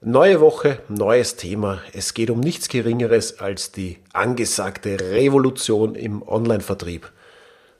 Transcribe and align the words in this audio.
Neue 0.00 0.40
Woche, 0.40 0.78
neues 0.88 1.34
Thema. 1.34 1.82
Es 1.92 2.14
geht 2.14 2.30
um 2.30 2.38
nichts 2.38 2.68
Geringeres 2.68 3.40
als 3.40 3.72
die 3.72 3.98
angesagte 4.12 4.96
Revolution 5.10 5.96
im 5.96 6.22
Online-Vertrieb. 6.22 7.10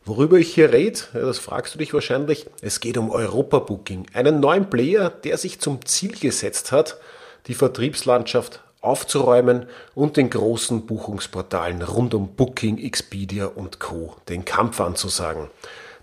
Worüber 0.04 0.36
ich 0.36 0.52
hier 0.52 0.72
rede, 0.72 0.98
das 1.12 1.38
fragst 1.38 1.76
du 1.76 1.78
dich 1.78 1.94
wahrscheinlich. 1.94 2.46
Es 2.60 2.80
geht 2.80 2.98
um 2.98 3.12
Europa 3.12 3.60
Booking, 3.60 4.06
einen 4.14 4.40
neuen 4.40 4.68
Player, 4.68 5.10
der 5.10 5.38
sich 5.38 5.60
zum 5.60 5.86
Ziel 5.86 6.18
gesetzt 6.18 6.72
hat, 6.72 6.98
die 7.46 7.54
Vertriebslandschaft 7.54 8.64
aufzuräumen 8.80 9.66
und 9.94 10.16
den 10.16 10.28
großen 10.28 10.86
Buchungsportalen 10.86 11.82
rund 11.82 12.14
um 12.14 12.34
Booking, 12.34 12.78
Expedia 12.78 13.46
und 13.46 13.78
Co. 13.78 14.16
den 14.28 14.44
Kampf 14.44 14.80
anzusagen. 14.80 15.50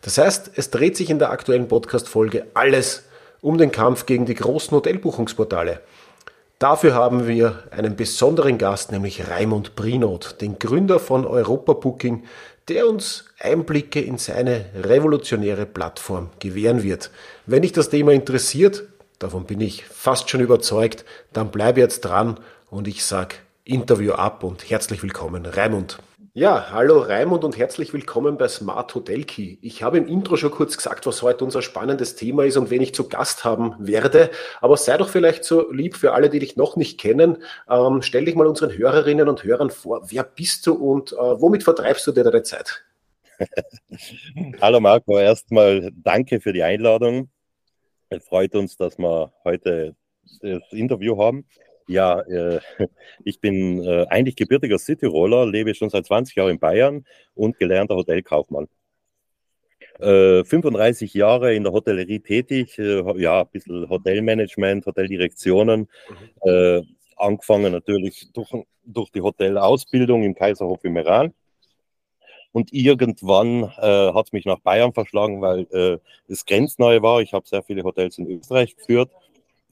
Das 0.02 0.18
heißt, 0.18 0.52
es 0.56 0.70
dreht 0.70 0.96
sich 0.96 1.10
in 1.10 1.20
der 1.20 1.32
aktuellen 1.32 1.68
Podcast-Folge 1.68 2.46
alles 2.54 3.04
um 3.42 3.58
den 3.58 3.72
Kampf 3.72 4.06
gegen 4.06 4.26
die 4.26 4.34
großen 4.34 4.72
Hotelbuchungsportale. 4.72 5.82
Dafür 6.60 6.94
haben 6.94 7.28
wir 7.28 7.64
einen 7.72 7.98
besonderen 7.98 8.58
Gast, 8.58 8.92
nämlich 8.92 9.28
Raimund 9.30 9.76
Brinot, 9.76 10.40
den 10.40 10.58
Gründer 10.58 11.00
von 11.00 11.26
Europa 11.26 11.74
Booking, 11.74 12.24
der 12.70 12.88
uns 12.88 13.26
Einblicke 13.40 14.00
in 14.00 14.18
seine 14.18 14.66
revolutionäre 14.74 15.66
Plattform 15.66 16.30
gewähren 16.40 16.82
wird. 16.82 17.12
Wenn 17.46 17.64
dich 17.64 17.74
das 17.74 17.90
Thema 17.90 18.14
interessiert, 18.14 18.84
davon 19.20 19.44
bin 19.46 19.60
ich 19.60 19.84
fast 19.86 20.30
schon 20.30 20.40
überzeugt, 20.40 21.04
dann 21.34 21.52
bleib 21.52 21.78
jetzt 21.78 22.02
dran 22.02 22.40
und 22.70 22.88
ich 22.88 23.04
sage 23.04 23.36
Interview 23.66 24.14
ab 24.14 24.44
und 24.44 24.70
herzlich 24.70 25.04
willkommen, 25.04 25.46
Raimund. 25.46 26.00
Ja, 26.38 26.70
hallo 26.72 27.00
Raimund 27.00 27.46
und 27.46 27.58
herzlich 27.58 27.94
willkommen 27.94 28.38
bei 28.38 28.50
Smart 28.50 28.94
Hotel 28.94 29.24
Key. 29.24 29.56
Ich 29.62 29.84
habe 29.84 29.98
im 29.98 30.06
Intro 30.06 30.36
schon 30.36 30.52
kurz 30.52 30.76
gesagt, 30.76 31.06
was 31.06 31.22
heute 31.22 31.46
unser 31.46 31.62
spannendes 31.62 32.18
Thema 32.18 32.44
ist 32.44 32.58
und 32.58 32.70
wen 32.70 32.82
ich 32.82 32.94
zu 32.94 33.08
Gast 33.08 33.46
haben 33.46 33.74
werde. 33.80 34.30
Aber 34.60 34.76
sei 34.76 34.98
doch 34.98 35.08
vielleicht 35.08 35.46
so 35.46 35.72
lieb 35.72 35.96
für 35.96 36.12
alle, 36.12 36.30
die 36.30 36.40
dich 36.40 36.58
noch 36.58 36.76
nicht 36.76 37.00
kennen. 37.00 37.38
Ähm, 37.70 38.02
stell 38.02 38.26
dich 38.26 38.36
mal 38.36 38.48
unseren 38.48 38.78
Hörerinnen 38.78 39.30
und 39.30 39.46
Hörern 39.46 39.70
vor. 39.70 40.12
Wer 40.12 40.26
bist 40.26 40.68
du 40.68 40.74
und 40.74 41.14
äh, 41.14 41.16
womit 41.16 41.64
vertreibst 41.64 42.06
du 42.06 42.12
dir 42.12 42.26
deine 42.26 42.44
Zeit? 42.44 42.84
hallo 44.60 44.82
Marco, 44.82 45.18
erstmal 45.18 45.90
danke 45.96 46.42
für 46.42 46.52
die 46.52 46.64
Einladung. 46.64 47.30
Es 48.10 48.26
freut 48.26 48.56
uns, 48.56 48.76
dass 48.76 49.00
wir 49.00 49.32
heute 49.46 49.96
das 50.42 50.62
Interview 50.72 51.18
haben. 51.18 51.46
Ja, 51.88 52.22
äh, 52.22 52.60
ich 53.24 53.40
bin 53.40 53.84
äh, 53.84 54.06
eigentlich 54.10 54.36
gebürtiger 54.36 54.78
Südtiroler, 54.78 55.46
lebe 55.46 55.74
schon 55.76 55.90
seit 55.90 56.06
20 56.06 56.36
Jahren 56.36 56.52
in 56.52 56.60
Bayern 56.60 57.06
und 57.34 57.60
gelernter 57.60 57.96
Hotelkaufmann. 57.96 58.68
Äh, 60.00 60.44
35 60.44 61.14
Jahre 61.14 61.54
in 61.54 61.64
der 61.64 61.72
Hotellerie 61.72 62.20
tätig, 62.20 62.78
äh, 62.80 63.22
ja, 63.22 63.42
ein 63.42 63.48
bisschen 63.48 63.88
Hotelmanagement, 63.90 64.86
Hoteldirektionen. 64.86 65.88
Mhm. 66.42 66.50
Äh, 66.50 66.82
angefangen 67.18 67.72
natürlich 67.72 68.28
durch, 68.34 68.52
durch 68.84 69.10
die 69.12 69.22
Hotelausbildung 69.22 70.24
im 70.24 70.36
Kaiserhof 70.36 70.84
im 70.84 70.98
Iran. 70.98 71.34
Und 72.52 72.74
irgendwann 72.74 73.64
äh, 73.64 74.14
hat 74.14 74.28
es 74.28 74.34
mich 74.34 74.46
nach 74.46 74.60
Bayern 74.60 74.94
verschlagen, 74.94 75.42
weil 75.42 76.00
es 76.28 76.46
grenzneu 76.46 77.02
war. 77.02 77.22
Ich 77.22 77.34
habe 77.34 77.48
sehr 77.48 77.64
viele 77.64 77.84
Hotels 77.84 78.18
in 78.18 78.28
Österreich 78.28 78.76
geführt 78.76 79.12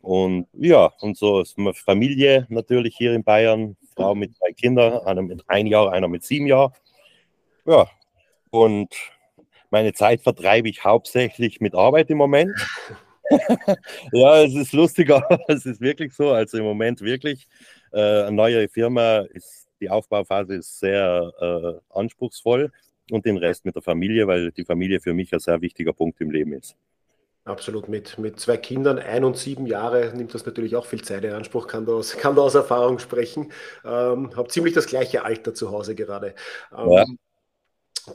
und 0.03 0.47
ja, 0.51 0.91
und 0.99 1.15
so 1.15 1.39
ist 1.39 1.57
meine 1.57 1.73
Familie 1.73 2.45
natürlich 2.49 2.97
hier 2.97 3.13
in 3.13 3.23
Bayern, 3.23 3.77
Frau 3.95 4.13
mit 4.13 4.35
zwei 4.35 4.51
Kindern, 4.51 4.99
einer 5.05 5.21
mit 5.21 5.45
ein 5.47 5.65
Jahr, 5.65 5.93
einer 5.93 6.09
mit 6.09 6.25
sieben 6.25 6.45
Jahren. 6.45 6.73
Ja, 7.65 7.87
und 8.49 8.93
meine 9.69 9.93
Zeit 9.93 10.21
vertreibe 10.21 10.67
ich 10.67 10.83
hauptsächlich 10.83 11.61
mit 11.61 11.73
Arbeit 11.73 12.09
im 12.09 12.17
Moment. 12.17 12.51
ja, 14.11 14.43
es 14.43 14.53
ist 14.55 14.73
lustig, 14.73 15.09
aber 15.13 15.39
es 15.47 15.65
ist 15.65 15.79
wirklich 15.79 16.13
so. 16.13 16.31
Also 16.31 16.57
im 16.57 16.65
Moment 16.65 16.99
wirklich 16.99 17.47
äh, 17.93 18.23
eine 18.23 18.33
neue 18.33 18.67
Firma 18.67 19.19
ist, 19.31 19.69
die 19.79 19.89
Aufbauphase 19.89 20.55
ist 20.55 20.79
sehr 20.79 21.31
äh, 21.39 21.97
anspruchsvoll 21.97 22.73
und 23.09 23.25
den 23.25 23.37
Rest 23.37 23.63
mit 23.63 23.75
der 23.75 23.81
Familie, 23.81 24.27
weil 24.27 24.51
die 24.51 24.65
Familie 24.65 24.99
für 24.99 25.13
mich 25.13 25.31
ein 25.31 25.39
sehr 25.39 25.61
wichtiger 25.61 25.93
Punkt 25.93 26.19
im 26.19 26.29
Leben 26.29 26.51
ist. 26.51 26.75
Absolut, 27.45 27.89
mit, 27.89 28.17
mit 28.17 28.39
zwei 28.39 28.55
Kindern, 28.55 28.99
ein 28.99 29.25
und 29.25 29.35
sieben 29.35 29.65
Jahre, 29.65 30.13
nimmt 30.15 30.33
das 30.33 30.45
natürlich 30.45 30.77
auch 30.77 30.85
viel 30.85 31.03
Zeit 31.03 31.25
in 31.25 31.33
Anspruch, 31.33 31.67
kann 31.67 31.85
da 31.85 31.91
aus, 31.91 32.13
kann 32.17 32.37
da 32.37 32.41
aus 32.41 32.55
Erfahrung 32.55 32.99
sprechen. 32.99 33.51
Ähm, 33.83 34.33
habe 34.35 34.47
ziemlich 34.47 34.73
das 34.73 34.85
gleiche 34.85 35.25
Alter 35.25 35.53
zu 35.53 35.69
Hause 35.71 35.93
gerade. 35.93 36.35
Ähm, 36.75 36.91
ja. 36.91 37.05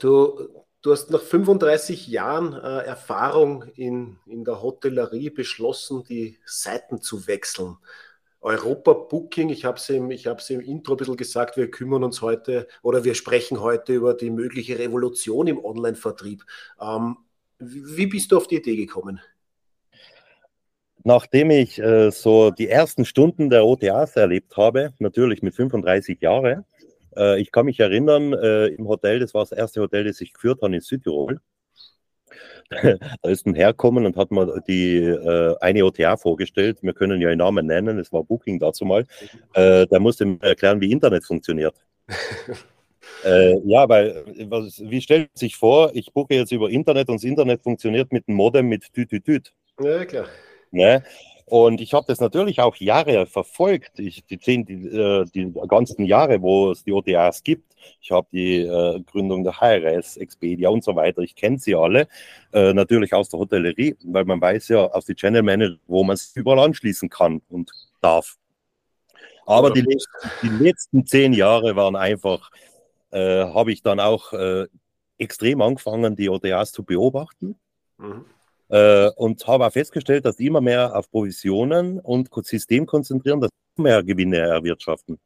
du, 0.01 0.49
du 0.81 0.93
hast 0.93 1.11
nach 1.11 1.21
35 1.21 2.09
Jahren 2.09 2.55
äh, 2.55 2.85
Erfahrung 2.87 3.65
in, 3.75 4.19
in 4.25 4.45
der 4.45 4.63
Hotellerie 4.63 5.29
beschlossen, 5.29 6.05
die 6.05 6.39
Seiten 6.47 7.03
zu 7.03 7.27
wechseln. 7.27 7.77
Europa 8.41 8.95
Booking, 8.95 9.51
ich 9.51 9.67
habe 9.67 9.77
es 9.79 9.91
im, 9.91 10.11
im 10.11 10.61
Intro 10.61 10.95
ein 10.95 10.97
bisschen 10.97 11.17
gesagt, 11.17 11.59
wir 11.59 11.71
kümmern 11.71 12.05
uns 12.05 12.23
heute 12.23 12.67
oder 12.83 13.05
wir 13.05 13.15
sprechen 13.15 13.61
heute 13.61 13.93
über 13.93 14.15
die 14.15 14.31
mögliche 14.31 14.79
Revolution 14.79 15.49
im 15.49 15.63
Online-Vertrieb. 15.63 16.47
Ähm, 16.81 17.17
wie 17.59 18.07
bist 18.07 18.33
du 18.33 18.37
auf 18.37 18.47
die 18.47 18.57
Idee 18.57 18.77
gekommen? 18.77 19.21
Nachdem 21.05 21.51
ich 21.51 21.79
äh, 21.79 22.11
so 22.11 22.51
die 22.51 22.69
ersten 22.69 23.05
Stunden 23.05 23.51
der 23.51 23.65
OTAs 23.65 24.17
erlebt 24.17 24.57
habe, 24.57 24.93
natürlich 24.99 25.43
mit 25.43 25.55
35 25.55 26.21
Jahren, 26.21 26.65
äh, 27.17 27.41
ich 27.41 27.53
kann 27.53 27.67
mich 27.67 27.81
erinnern, 27.81 28.33
äh, 28.33 28.67
im 28.67 28.89
Hotel, 28.89 29.21
das 29.21 29.33
war 29.33 29.43
das 29.43 29.53
erste 29.53 29.81
Hotel, 29.81 30.05
das 30.05 30.21
ich 30.21 30.33
geführt 30.33 30.61
habe 30.63 30.75
in 30.75 30.81
Südtirol. 30.81 31.41
da 32.71 33.31
ist 33.31 33.47
ein 33.47 33.55
herkommen 33.55 34.05
und 34.05 34.17
hat 34.17 34.31
mir 34.31 34.61
die 34.69 34.99
äh, 34.99 35.57
eine 35.61 35.85
OTA 35.85 36.17
vorgestellt. 36.17 36.83
Wir 36.83 36.93
können 36.93 37.21
ja 37.21 37.29
einen 37.29 37.39
Namen 37.39 37.67
nennen, 37.67 37.99
es 37.99 38.13
war 38.13 38.25
Booking 38.25 38.59
dazu 38.59 38.85
mal. 38.85 39.07
Äh, 39.55 39.87
der 39.87 40.01
musste 40.01 40.27
mir 40.27 40.43
erklären, 40.43 40.81
wie 40.81 40.91
Internet 40.91 41.25
funktioniert. 41.25 41.75
Äh, 43.25 43.59
ja, 43.65 43.89
weil, 43.89 44.25
was, 44.49 44.81
wie 44.85 45.01
stellt 45.01 45.31
sich 45.35 45.57
vor, 45.57 45.91
ich 45.95 46.13
buche 46.13 46.35
jetzt 46.35 46.53
über 46.53 46.71
Internet 46.71 47.09
und 47.09 47.17
das 47.17 47.25
Internet 47.25 47.63
funktioniert 47.63 48.13
mit 48.13 48.29
einem 48.29 48.37
Modem 48.37 48.69
mit 48.69 48.93
Tütütüt. 48.93 49.53
Ja, 49.81 50.05
klar. 50.05 50.27
Ne? 50.71 51.03
Und 51.49 51.81
ich 51.81 51.95
habe 51.95 52.05
das 52.07 52.21
natürlich 52.21 52.61
auch 52.61 52.77
Jahre 52.77 53.27
verfolgt, 53.27 53.99
ich, 53.99 54.25
die, 54.27 54.39
zehn, 54.39 54.67
die, 54.67 54.87
äh, 54.87 55.25
die 55.35 55.51
ganzen 55.67 56.05
Jahre, 56.05 56.43
wo 56.43 56.73
es 56.73 56.85
die 56.85 56.93
OTAs 56.93 57.43
gibt. 57.43 57.75
Ich 58.03 58.11
habe 58.11 58.27
die 58.33 58.61
äh, 58.61 59.01
Gründung 59.11 59.45
der 59.45 59.59
HRS, 59.59 60.19
Expedia 60.19 60.69
und 60.69 60.85
so 60.85 60.95
weiter. 60.95 61.23
Ich 61.23 61.35
kenne 61.35 61.59
sie 61.59 61.75
alle, 61.75 62.07
äh, 62.53 62.75
natürlich 62.75 63.15
aus 63.15 63.31
der 63.31 63.41
Hotellerie, 63.41 63.97
weil 64.05 64.27
man 64.27 64.41
weiß 64.41 64.69
ja 64.69 64.87
aus 64.87 65.07
die 65.07 65.15
Channel 65.15 65.43
Manager, 65.43 65.79
wo 65.87 66.05
man 66.05 66.15
es 66.15 66.33
überall 66.37 66.59
anschließen 66.59 67.09
kann 67.09 67.41
und 67.49 67.71
darf. 68.03 68.37
Aber 69.47 69.71
die, 69.71 69.87
die 70.43 70.49
letzten 70.63 71.07
zehn 71.07 71.33
Jahre 71.33 71.75
waren 71.75 71.97
einfach 71.97 72.51
äh, 73.11 73.45
habe 73.45 73.73
ich 73.73 73.83
dann 73.83 74.01
auch 74.01 74.33
äh, 74.33 74.67
extrem 75.19 75.61
angefangen, 75.63 76.17
die 76.17 76.29
OTAs 76.29 76.73
zu 76.73 76.85
beobachten. 76.85 77.57
Mhm. 77.99 78.25
Äh, 78.69 79.11
und 79.17 79.47
habe 79.47 79.67
auch 79.67 79.73
festgestellt, 79.73 80.25
dass 80.25 80.37
die 80.37 80.47
immer 80.47 80.61
mehr 80.61 80.95
auf 80.97 81.11
Provisionen 81.11 82.01
und 82.01 82.29
System 82.45 82.87
konzentrieren, 82.87 83.41
dass 83.41 83.51
sie 83.77 83.83
mehr 83.83 84.03
Gewinne 84.03 84.39
erwirtschaften. 84.39 85.19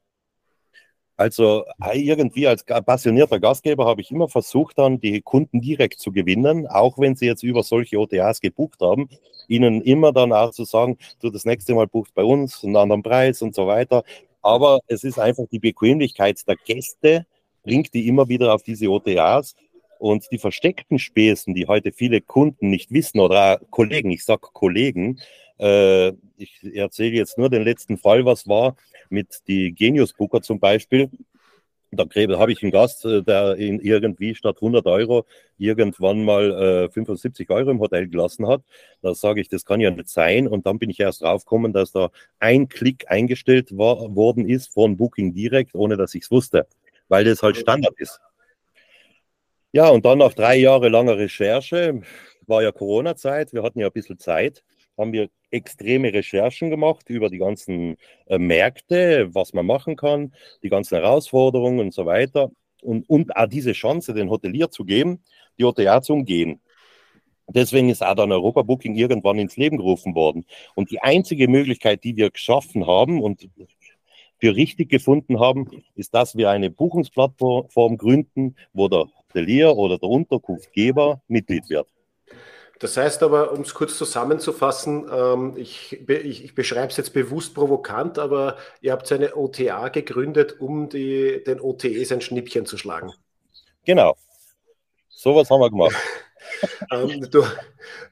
Also 1.16 1.65
äh, 1.81 1.98
irgendwie 2.00 2.46
als 2.46 2.64
passionierter 2.64 3.38
Gastgeber 3.38 3.85
habe 3.87 4.00
ich 4.00 4.11
immer 4.11 4.28
versucht, 4.28 4.78
dann 4.78 5.00
die 5.00 5.20
Kunden 5.20 5.61
direkt 5.61 6.00
zu 6.00 6.11
gewinnen, 6.12 6.67
auch 6.67 6.99
wenn 6.99 7.17
sie 7.17 7.26
jetzt 7.26 7.43
über 7.43 7.62
solche 7.62 7.99
OTAs 7.99 8.40
gebucht 8.40 8.81
haben, 8.81 9.08
ihnen 9.49 9.82
immer 9.82 10.12
dann 10.12 10.32
auch 10.32 10.52
zu 10.52 10.64
sagen, 10.64 10.99
du 11.20 11.31
das 11.31 11.44
nächste 11.44 11.75
Mal 11.75 11.87
buchst 11.87 12.14
bei 12.14 12.25
uns 12.25 12.64
einen 12.64 12.76
anderen 12.76 13.02
Preis 13.02 13.43
und 13.43 13.55
so 13.55 13.67
weiter. 13.67 14.05
Aber 14.40 14.81
es 14.88 15.05
ist 15.05 15.19
einfach 15.19 15.44
die 15.50 15.61
Bequemlichkeit 15.61 16.40
der 16.49 16.56
Gäste, 16.56 17.26
bringt 17.62 17.94
die 17.94 18.09
immer 18.09 18.29
wieder 18.29 18.55
auf 18.55 18.62
diese 18.62 18.88
OTAs. 18.91 19.55
Und 19.99 20.26
die 20.32 20.38
versteckten 20.38 20.99
Spesen, 20.99 21.55
die 21.55 21.69
heute 21.69 21.93
viele 21.93 22.20
Kunden 22.20 22.70
nicht 22.70 22.91
wissen 22.91 23.20
oder 23.20 23.61
Kollegen, 23.70 24.11
ich 24.11 24.25
sage 24.25 24.49
Kollegen, 24.53 25.20
äh, 25.61 26.09
ich 26.37 26.59
erzähle 26.75 27.17
jetzt 27.17 27.38
nur 27.38 27.49
den 27.49 27.62
letzten 27.62 27.99
Fall, 27.99 28.25
was 28.25 28.49
war 28.49 28.75
mit 29.11 29.43
die 29.47 29.73
Genius 29.73 30.12
Booker 30.12 30.43
zum 30.43 30.59
Beispiel. 30.59 31.09
Da 31.93 32.06
habe 32.38 32.53
ich 32.53 32.62
einen 32.62 32.73
Gast, 32.73 33.05
äh, 33.05 33.23
der 33.23 33.56
in 33.56 33.79
irgendwie 33.79 34.35
statt 34.35 34.56
100 34.56 34.87
Euro 34.87 35.25
irgendwann 35.59 36.25
mal 36.25 36.87
äh, 36.87 36.91
75 36.91 37.49
Euro 37.50 37.70
im 37.70 37.81
Hotel 37.81 38.09
gelassen 38.09 38.49
hat. 38.49 38.62
Da 39.03 39.14
sage 39.14 39.41
ich, 39.41 39.49
das 39.49 39.64
kann 39.64 39.81
ja 39.81 39.91
nicht 39.91 40.09
sein. 40.09 40.49
Und 40.49 40.67
dann 40.67 40.79
bin 40.79 40.91
ich 40.91 40.99
erst 40.99 41.23
draufgekommen, 41.23 41.73
dass 41.73 41.93
da 41.93 42.11
ein 42.41 42.69
Klick 42.69 43.05
eingestellt 43.09 43.76
war, 43.76 44.17
worden 44.17 44.49
ist 44.49 44.73
von 44.73 44.97
Booking 44.97 45.35
direkt, 45.35 45.75
ohne 45.75 45.97
dass 45.97 46.14
ich 46.14 46.25
es 46.25 46.31
wusste. 46.31 46.67
Weil 47.12 47.25
das 47.25 47.43
halt 47.43 47.59
Standard 47.59 47.93
ist. 47.99 48.19
Ja, 49.70 49.91
und 49.91 50.06
dann 50.06 50.17
nach 50.17 50.32
drei 50.32 50.56
Jahre 50.56 50.88
langer 50.88 51.19
Recherche, 51.19 52.00
war 52.47 52.62
ja 52.62 52.73
Corona-Zeit, 52.73 53.53
wir 53.53 53.62
hatten 53.62 53.81
ja 53.81 53.88
ein 53.88 53.93
bisschen 53.93 54.19
Zeit, 54.19 54.64
haben 54.97 55.12
wir 55.12 55.29
extreme 55.50 56.11
Recherchen 56.11 56.70
gemacht 56.70 57.11
über 57.11 57.29
die 57.29 57.37
ganzen 57.37 57.99
äh, 58.29 58.38
Märkte, 58.38 59.29
was 59.35 59.53
man 59.53 59.67
machen 59.67 59.97
kann, 59.97 60.32
die 60.62 60.70
ganzen 60.70 60.97
Herausforderungen 60.97 61.81
und 61.81 61.93
so 61.93 62.06
weiter. 62.06 62.50
Und, 62.81 63.06
und 63.11 63.37
auch 63.37 63.47
diese 63.47 63.73
Chance, 63.73 64.14
den 64.14 64.31
Hotelier 64.31 64.70
zu 64.70 64.87
geben, 64.87 65.23
die 65.59 65.64
OTA 65.64 66.00
zu 66.00 66.14
umgehen. 66.14 66.62
Deswegen 67.47 67.91
ist 67.91 68.03
auch 68.03 68.14
dann 68.14 68.32
Europa 68.32 68.62
Booking 68.62 68.94
irgendwann 68.94 69.38
ins 69.38 69.59
Leben 69.59 69.76
gerufen 69.76 70.14
worden. 70.14 70.47
Und 70.75 70.91
die 70.91 71.03
einzige 71.03 71.47
Möglichkeit, 71.47 72.05
die 72.05 72.17
wir 72.17 72.31
geschaffen 72.31 72.87
haben 72.87 73.23
und 73.23 73.47
für 74.43 74.56
richtig 74.56 74.91
gefunden 74.91 75.39
haben, 75.39 75.69
ist, 75.94 76.15
dass 76.15 76.35
wir 76.35 76.50
eine 76.50 76.69
Buchungsplattform 76.69 77.97
gründen, 77.97 78.56
wo 78.73 78.89
der 78.89 79.06
Hotelier 79.29 79.77
oder 79.77 79.99
der 79.99 80.09
Unterkunftgeber 80.09 81.23
Mitglied 81.29 81.71
wird. 81.71 81.87
Das 82.81 82.97
heißt 82.97 83.23
aber, 83.23 83.53
um 83.53 83.61
es 83.61 83.73
kurz 83.73 83.97
zusammenzufassen, 83.97 85.09
ähm, 85.09 85.55
ich, 85.56 85.93
ich, 86.09 86.44
ich 86.44 86.55
beschreibe 86.56 86.89
es 86.89 86.97
jetzt 86.97 87.12
bewusst 87.12 87.55
provokant, 87.55 88.19
aber 88.19 88.56
ihr 88.81 88.91
habt 88.91 89.12
eine 89.12 89.37
OTA 89.37 89.91
gegründet, 89.91 90.56
um 90.59 90.88
die, 90.88 91.45
den 91.47 91.61
OTEs 91.61 92.11
ein 92.11 92.21
Schnippchen 92.21 92.67
zu 92.67 92.77
schlagen. 92.77 93.12
Genau. 93.85 94.17
Sowas 95.09 95.49
haben 95.50 95.61
wir 95.61 95.71
gemacht. 95.71 95.95
ähm, 96.90 97.28
du, 97.31 97.44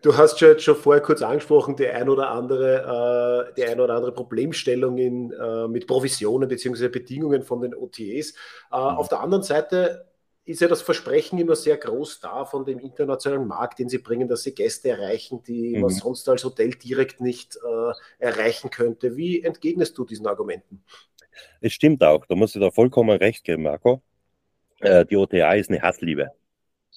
du, 0.02 0.16
hast 0.16 0.38
schon, 0.38 0.58
schon 0.58 0.76
vorher 0.76 1.02
kurz 1.02 1.22
angesprochen, 1.22 1.76
die 1.76 1.88
ein 1.88 2.08
oder 2.08 2.30
andere, 2.30 3.50
äh, 3.50 3.54
die 3.54 3.64
ein 3.64 3.80
oder 3.80 3.94
andere 3.94 4.12
Problemstellung 4.12 4.98
in, 4.98 5.32
äh, 5.32 5.68
mit 5.68 5.86
Provisionen 5.86 6.48
bzw. 6.48 6.88
Bedingungen 6.88 7.42
von 7.42 7.60
den 7.60 7.74
OTAs. 7.74 8.00
Äh, 8.00 8.20
mhm. 8.20 8.34
Auf 8.72 9.08
der 9.08 9.20
anderen 9.20 9.42
Seite 9.42 10.06
ist 10.44 10.60
ja 10.60 10.68
das 10.68 10.82
Versprechen 10.82 11.38
immer 11.38 11.54
sehr 11.54 11.76
groß 11.76 12.20
da 12.20 12.44
von 12.44 12.64
dem 12.64 12.78
internationalen 12.78 13.46
Markt, 13.46 13.78
den 13.78 13.88
sie 13.88 13.98
bringen, 13.98 14.26
dass 14.26 14.42
sie 14.42 14.54
Gäste 14.54 14.90
erreichen, 14.90 15.42
die 15.42 15.74
mhm. 15.74 15.82
man 15.82 15.90
sonst 15.90 16.28
als 16.28 16.44
Hotel 16.44 16.70
direkt 16.70 17.20
nicht 17.20 17.56
äh, 17.56 17.92
erreichen 18.18 18.70
könnte. 18.70 19.16
Wie 19.16 19.42
entgegnest 19.42 19.96
du 19.96 20.04
diesen 20.04 20.26
Argumenten? 20.26 20.82
Es 21.60 21.72
stimmt 21.72 22.02
auch, 22.02 22.26
da 22.26 22.34
muss 22.34 22.54
ich 22.54 22.60
da 22.60 22.70
vollkommen 22.70 23.16
recht 23.16 23.44
geben, 23.44 23.62
Marco. 23.62 24.02
Äh, 24.80 25.04
die 25.06 25.16
OTA 25.16 25.52
ist 25.52 25.70
eine 25.70 25.82
Hassliebe. 25.82 26.30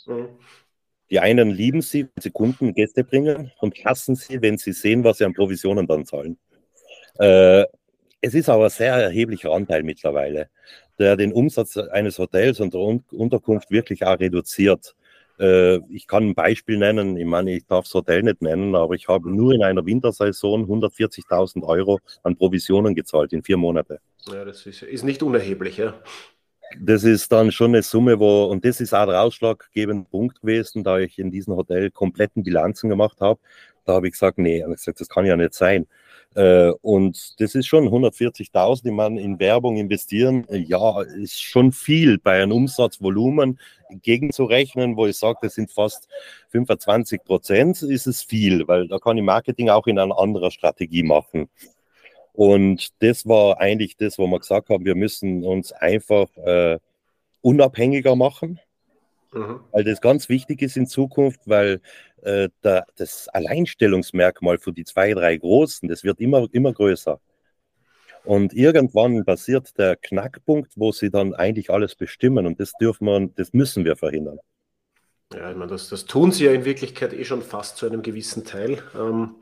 Mhm. 0.06 0.30
Die 1.14 1.20
einen 1.20 1.52
lieben 1.52 1.82
sie, 1.82 2.04
wenn 2.04 2.22
sie 2.22 2.32
Kunden 2.32 2.74
Gäste 2.74 3.06
bringen 3.06 3.52
und 3.62 3.76
hassen 3.86 4.16
sie, 4.16 4.42
wenn 4.42 4.58
sie 4.58 4.74
sehen, 4.74 5.06
was 5.06 5.20
sie 5.20 5.26
an 5.26 5.34
Provisionen 5.34 5.88
dann 5.88 6.06
zahlen. 6.06 6.38
Äh, 7.20 7.64
es 8.20 8.34
ist 8.34 8.50
aber 8.50 8.66
ein 8.66 8.70
sehr 8.70 8.96
erheblicher 8.96 9.52
Anteil 9.52 9.84
mittlerweile 9.84 10.50
der 11.00 11.16
den 11.16 11.34
Umsatz 11.34 11.78
eines 11.78 12.20
Hotels 12.20 12.60
und 12.60 12.74
der 12.74 12.82
Unterkunft 13.12 13.72
wirklich 13.72 14.06
auch 14.06 14.20
reduziert. 14.20 14.96
Äh, 15.40 15.78
ich 15.90 16.08
kann 16.08 16.30
ein 16.30 16.36
Beispiel 16.36 16.78
nennen, 16.78 17.18
ich 17.18 17.26
meine, 17.26 17.56
ich 17.56 17.66
darf 17.66 17.86
das 17.86 17.94
Hotel 17.94 18.24
nicht 18.24 18.42
nennen, 18.42 18.76
aber 18.76 18.94
ich 18.94 19.08
habe 19.08 19.32
nur 19.32 19.54
in 19.54 19.64
einer 19.64 19.86
Wintersaison 19.86 20.66
140.000 20.68 21.64
Euro 21.64 22.00
an 22.22 22.36
Provisionen 22.36 22.94
gezahlt 22.94 23.34
in 23.34 23.44
vier 23.44 23.58
Monate. 23.58 24.00
Ja, 24.28 24.46
das 24.46 24.66
ist, 24.66 24.84
ist 24.84 25.04
nicht 25.04 25.24
unerheblich, 25.24 25.78
ja. 25.78 25.96
Das 26.80 27.04
ist 27.04 27.32
dann 27.32 27.52
schon 27.52 27.72
eine 27.72 27.84
Summe, 27.84 28.20
wo, 28.20 28.46
und 28.46 28.66
das 28.66 28.82
ist 28.82 28.94
auch 28.94 29.06
der 29.06 29.22
ausschlaggebende 29.22 30.08
Punkt 30.10 30.42
gewesen, 30.42 30.84
da 30.84 31.00
ich 31.00 31.20
in 31.20 31.32
diesem 31.32 31.56
Hotel 31.56 31.92
kompletten 31.92 32.44
Bilanzen 32.44 32.90
gemacht 32.90 33.22
habe. 33.22 33.40
Da 33.86 33.94
habe 33.94 34.08
ich 34.08 34.14
gesagt, 34.14 34.38
nee, 34.38 34.60
ich 34.60 34.76
gesagt, 34.76 35.02
das 35.02 35.10
kann 35.10 35.26
ja 35.26 35.36
nicht 35.36 35.54
sein. 35.54 35.88
Äh, 36.36 36.72
und 36.82 37.40
das 37.40 37.56
ist 37.56 37.68
schon 37.68 37.88
140.000, 37.90 38.84
die 38.84 38.92
man 38.92 39.18
in 39.18 39.40
Werbung 39.40 39.78
investieren. 39.78 40.46
Ja, 40.50 41.02
ist 41.02 41.42
schon 41.42 41.72
viel 41.72 42.18
bei 42.18 42.42
einem 42.42 42.54
Umsatzvolumen 42.54 43.60
gegenzurechnen, 44.02 44.98
wo 44.98 45.06
ich 45.06 45.18
sage, 45.18 45.40
das 45.42 45.56
sind 45.56 45.72
fast 45.72 46.08
25 46.50 47.24
Prozent, 47.24 47.84
ist 47.84 48.08
es 48.08 48.24
viel, 48.24 48.68
weil 48.68 48.88
da 48.88 48.98
kann 48.98 49.18
ich 49.18 49.24
Marketing 49.24 49.70
auch 49.70 49.86
in 49.86 50.00
einer 50.00 50.18
anderen 50.18 50.52
Strategie 50.52 51.04
machen. 51.04 51.50
Und 52.34 52.90
das 53.00 53.28
war 53.28 53.60
eigentlich 53.60 53.96
das, 53.96 54.18
wo 54.18 54.28
wir 54.28 54.40
gesagt 54.40 54.70
haben, 54.70 54.86
wir 54.86 54.96
müssen 54.96 55.44
uns 55.44 55.72
einfach 55.72 56.36
äh, 56.38 56.80
unabhängiger 57.42 58.16
machen, 58.16 58.60
mhm. 59.32 59.60
weil 59.72 59.84
das 59.84 60.02
ganz 60.02 60.30
wichtig 60.30 60.62
ist 60.64 60.76
in 60.76 60.88
Zukunft, 60.88 61.42
weil 61.46 61.80
äh, 62.24 62.50
der, 62.64 62.86
das 62.96 63.30
Alleinstellungsmerkmal 63.30 64.58
für 64.58 64.74
die 64.74 64.84
zwei, 64.84 65.14
drei 65.14 65.38
Großen, 65.38 65.88
das 65.88 66.04
wird 66.04 66.20
immer, 66.20 66.48
immer 66.52 66.74
größer. 66.74 67.20
Und 68.24 68.54
irgendwann 68.54 69.26
passiert 69.26 69.78
der 69.78 69.98
Knackpunkt, 69.98 70.72
wo 70.76 70.92
sie 70.92 71.12
dann 71.12 71.34
eigentlich 71.34 71.70
alles 71.70 71.96
bestimmen. 71.96 72.48
Und 72.48 72.60
das 72.60 72.72
dürfen 72.80 73.06
wir, 73.06 73.30
das 73.36 73.54
müssen 73.54 73.84
wir 73.84 73.96
verhindern. 73.96 74.40
Ja, 75.34 75.52
ich 75.52 75.58
meine, 75.58 75.72
das, 75.72 75.90
das 75.90 76.06
tun 76.06 76.32
sie 76.32 76.46
ja 76.46 76.54
in 76.54 76.64
Wirklichkeit 76.64 77.14
eh 77.14 77.26
schon 77.26 77.42
fast 77.42 77.78
zu 77.78 77.86
einem 77.86 78.02
gewissen 78.02 78.46
Teil. 78.46 78.82
Ähm, 78.96 79.36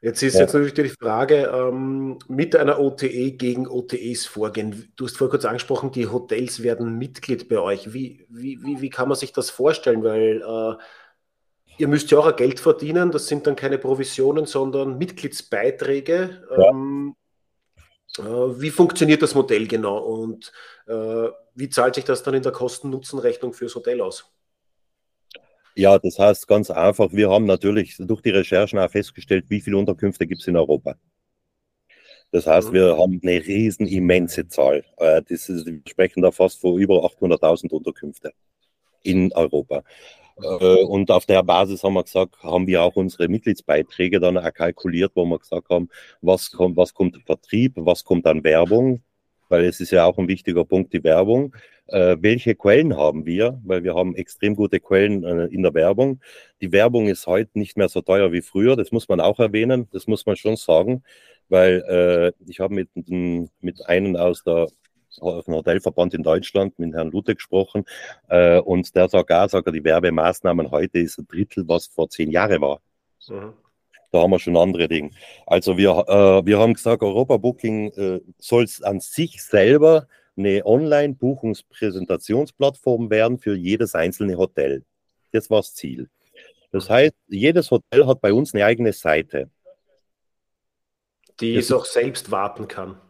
jetzt 0.00 0.22
ist 0.22 0.34
ja. 0.34 0.40
jetzt 0.40 0.52
natürlich 0.52 0.74
die 0.74 0.88
Frage, 0.88 1.50
ähm, 1.54 2.18
mit 2.28 2.56
einer 2.56 2.78
OTE 2.80 3.32
gegen 3.32 3.66
OTEs 3.66 4.26
vorgehen. 4.26 4.92
Du 4.96 5.06
hast 5.06 5.16
vorher 5.16 5.30
kurz 5.30 5.44
angesprochen, 5.44 5.92
die 5.92 6.06
Hotels 6.06 6.62
werden 6.62 6.98
Mitglied 6.98 7.48
bei 7.48 7.58
euch. 7.58 7.92
Wie, 7.92 8.26
wie, 8.28 8.62
wie, 8.62 8.80
wie 8.80 8.90
kann 8.90 9.08
man 9.08 9.16
sich 9.16 9.32
das 9.32 9.50
vorstellen? 9.50 10.02
Weil 10.02 10.42
äh, 10.42 10.82
ihr 11.78 11.88
müsst 11.88 12.10
ja 12.10 12.18
auch 12.18 12.36
Geld 12.36 12.60
verdienen. 12.60 13.10
Das 13.10 13.26
sind 13.26 13.46
dann 13.46 13.56
keine 13.56 13.78
Provisionen, 13.78 14.46
sondern 14.46 14.98
Mitgliedsbeiträge. 14.98 16.42
Ja. 16.50 16.70
Ähm, 16.70 17.16
äh, 18.18 18.22
wie 18.22 18.70
funktioniert 18.70 19.22
das 19.22 19.34
Modell 19.34 19.66
genau 19.66 19.98
und 19.98 20.52
äh, 20.86 21.28
wie 21.54 21.68
zahlt 21.68 21.94
sich 21.94 22.04
das 22.04 22.22
dann 22.22 22.34
in 22.34 22.42
der 22.42 22.52
Kosten-Nutzen-Rechnung 22.52 23.52
fürs 23.52 23.74
Hotel 23.74 24.00
aus? 24.00 24.32
Ja, 25.78 25.96
das 25.96 26.18
heißt 26.18 26.48
ganz 26.48 26.72
einfach, 26.72 27.12
wir 27.12 27.30
haben 27.30 27.44
natürlich 27.44 27.94
durch 28.00 28.20
die 28.20 28.30
Recherchen 28.30 28.80
auch 28.80 28.90
festgestellt, 28.90 29.44
wie 29.48 29.60
viele 29.60 29.76
Unterkünfte 29.76 30.26
gibt 30.26 30.40
es 30.40 30.48
in 30.48 30.56
Europa. 30.56 30.96
Das 32.32 32.48
heißt, 32.48 32.70
mhm. 32.70 32.72
wir 32.72 32.98
haben 32.98 33.20
eine 33.22 33.46
riesen 33.46 33.86
immense 33.86 34.48
Zahl. 34.48 34.84
Äh, 34.96 35.22
das 35.28 35.48
ist, 35.48 35.66
wir 35.66 35.80
sprechen 35.86 36.22
da 36.22 36.32
fast 36.32 36.60
von 36.60 36.80
über 36.80 37.04
800.000 37.04 37.70
Unterkünfte 37.70 38.32
in 39.04 39.32
Europa. 39.34 39.84
Äh, 40.42 40.82
und 40.82 41.12
auf 41.12 41.26
der 41.26 41.44
Basis 41.44 41.84
haben 41.84 41.94
wir 41.94 42.02
gesagt, 42.02 42.42
haben 42.42 42.66
wir 42.66 42.82
auch 42.82 42.96
unsere 42.96 43.28
Mitgliedsbeiträge 43.28 44.18
dann 44.18 44.36
auch 44.36 44.52
kalkuliert, 44.52 45.12
wo 45.14 45.24
wir 45.26 45.38
gesagt 45.38 45.68
haben, 45.70 45.90
was 46.20 46.50
kommt, 46.50 46.76
was 46.76 46.92
kommt 46.92 47.22
Vertrieb, 47.24 47.74
was 47.76 48.02
kommt 48.02 48.26
an 48.26 48.42
Werbung, 48.42 49.00
weil 49.48 49.64
es 49.64 49.80
ist 49.80 49.90
ja 49.90 50.04
auch 50.04 50.18
ein 50.18 50.28
wichtiger 50.28 50.64
Punkt, 50.64 50.92
die 50.92 51.04
Werbung. 51.04 51.54
Äh, 51.86 52.16
welche 52.20 52.54
Quellen 52.54 52.96
haben 52.96 53.26
wir? 53.26 53.60
Weil 53.64 53.82
wir 53.84 53.94
haben 53.94 54.14
extrem 54.14 54.54
gute 54.56 54.80
Quellen 54.80 55.24
äh, 55.24 55.46
in 55.46 55.62
der 55.62 55.74
Werbung. 55.74 56.20
Die 56.60 56.72
Werbung 56.72 57.08
ist 57.08 57.26
heute 57.26 57.58
nicht 57.58 57.76
mehr 57.76 57.88
so 57.88 58.02
teuer 58.02 58.32
wie 58.32 58.42
früher, 58.42 58.76
das 58.76 58.92
muss 58.92 59.08
man 59.08 59.20
auch 59.20 59.38
erwähnen, 59.38 59.88
das 59.92 60.06
muss 60.06 60.26
man 60.26 60.36
schon 60.36 60.56
sagen, 60.56 61.02
weil 61.48 61.82
äh, 61.88 62.50
ich 62.50 62.60
habe 62.60 62.74
mit, 62.74 62.90
mit 63.60 63.86
einem 63.86 64.16
aus 64.16 64.42
der 64.44 64.68
auf 65.20 65.46
dem 65.46 65.54
Hotelverband 65.54 66.14
in 66.14 66.22
Deutschland 66.22 66.78
mit 66.78 66.94
Herrn 66.94 67.10
Lute 67.10 67.34
gesprochen 67.34 67.84
äh, 68.28 68.58
und 68.58 68.94
der 68.94 69.08
sagt 69.08 69.32
auch, 69.32 69.48
sagt 69.48 69.66
er, 69.66 69.72
die 69.72 69.82
Werbemaßnahmen 69.82 70.70
heute 70.70 70.98
ist 70.98 71.18
ein 71.18 71.26
Drittel, 71.26 71.66
was 71.66 71.86
vor 71.86 72.08
zehn 72.08 72.30
Jahren 72.30 72.60
war. 72.60 72.80
Mhm. 73.28 73.54
Da 74.10 74.22
haben 74.22 74.30
wir 74.30 74.38
schon 74.38 74.56
andere 74.56 74.88
Dinge. 74.88 75.10
Also 75.46 75.76
wir, 75.76 75.90
äh, 76.08 76.46
wir 76.46 76.58
haben 76.58 76.72
gesagt, 76.74 77.02
Europa 77.02 77.36
Booking 77.36 77.92
äh, 77.92 78.20
soll 78.38 78.66
an 78.82 79.00
sich 79.00 79.42
selber 79.42 80.06
eine 80.36 80.64
Online-Buchungspräsentationsplattform 80.64 83.10
werden 83.10 83.38
für 83.38 83.54
jedes 83.56 83.94
einzelne 83.94 84.38
Hotel. 84.38 84.84
Das 85.32 85.50
war 85.50 85.58
das 85.58 85.74
Ziel. 85.74 86.08
Das 86.70 86.88
heißt, 86.88 87.14
jedes 87.28 87.70
Hotel 87.70 88.06
hat 88.06 88.20
bei 88.20 88.32
uns 88.32 88.54
eine 88.54 88.64
eigene 88.64 88.92
Seite. 88.92 89.50
Die 91.40 91.56
es 91.56 91.72
auch 91.72 91.84
selbst 91.84 92.30
warten 92.30 92.68
kann. 92.68 93.00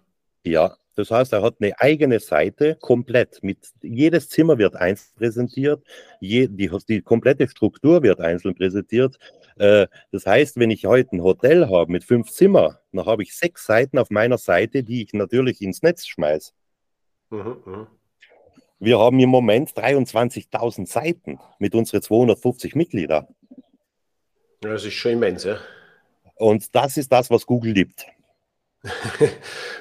Ja, 0.44 0.76
das 0.94 1.10
heißt, 1.10 1.32
er 1.32 1.42
hat 1.42 1.56
eine 1.60 1.78
eigene 1.80 2.18
Seite 2.18 2.76
komplett. 2.80 3.42
Mit 3.42 3.58
jedes 3.82 4.28
Zimmer 4.28 4.58
wird 4.58 4.76
einzeln 4.76 5.14
präsentiert, 5.16 5.82
je, 6.20 6.48
die, 6.48 6.70
die 6.88 7.02
komplette 7.02 7.48
Struktur 7.48 8.02
wird 8.02 8.20
einzeln 8.20 8.54
präsentiert. 8.54 9.18
Äh, 9.58 9.88
das 10.12 10.26
heißt, 10.26 10.58
wenn 10.58 10.70
ich 10.70 10.86
heute 10.86 11.16
ein 11.16 11.22
Hotel 11.22 11.68
habe 11.68 11.90
mit 11.92 12.04
fünf 12.04 12.30
Zimmern, 12.30 12.76
dann 12.92 13.06
habe 13.06 13.22
ich 13.22 13.36
sechs 13.36 13.66
Seiten 13.66 13.98
auf 13.98 14.10
meiner 14.10 14.38
Seite, 14.38 14.82
die 14.82 15.02
ich 15.02 15.12
natürlich 15.12 15.60
ins 15.62 15.82
Netz 15.82 16.06
schmeiße. 16.06 16.52
Mhm, 17.30 17.56
mh. 17.64 17.86
Wir 18.80 18.98
haben 18.98 19.18
im 19.18 19.28
Moment 19.28 19.70
23.000 19.70 20.86
Seiten 20.86 21.40
mit 21.58 21.74
unseren 21.74 22.00
250 22.00 22.76
Mitgliedern. 22.76 23.26
Das 24.60 24.84
ist 24.84 24.94
schon 24.94 25.12
immens, 25.12 25.44
ja. 25.44 25.58
Und 26.36 26.74
das 26.74 26.96
ist 26.96 27.10
das, 27.10 27.28
was 27.30 27.44
Google 27.44 27.72
liebt. 27.72 28.06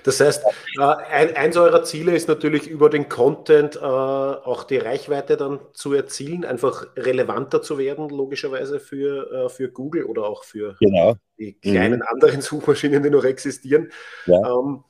Das 0.03 0.19
heißt, 0.21 0.43
äh, 0.79 0.81
ein, 0.81 1.35
eins 1.35 1.57
eurer 1.57 1.83
Ziele 1.83 2.15
ist 2.15 2.27
natürlich 2.27 2.67
über 2.67 2.89
den 2.89 3.09
Content 3.09 3.75
äh, 3.75 3.79
auch 3.79 4.63
die 4.63 4.77
Reichweite 4.77 5.35
dann 5.35 5.59
zu 5.73 5.93
erzielen, 5.93 6.45
einfach 6.45 6.87
relevanter 6.95 7.61
zu 7.61 7.77
werden, 7.77 8.09
logischerweise 8.09 8.79
für, 8.79 9.31
äh, 9.31 9.49
für 9.49 9.69
Google 9.69 10.05
oder 10.05 10.23
auch 10.23 10.43
für 10.45 10.75
genau. 10.79 11.15
die 11.37 11.53
kleinen 11.59 11.99
mhm. 11.99 12.07
anderen 12.07 12.41
Suchmaschinen, 12.41 13.03
die 13.03 13.09
noch 13.09 13.25
existieren. 13.25 13.91
Ja. 14.25 14.37
Ähm, 14.37 14.83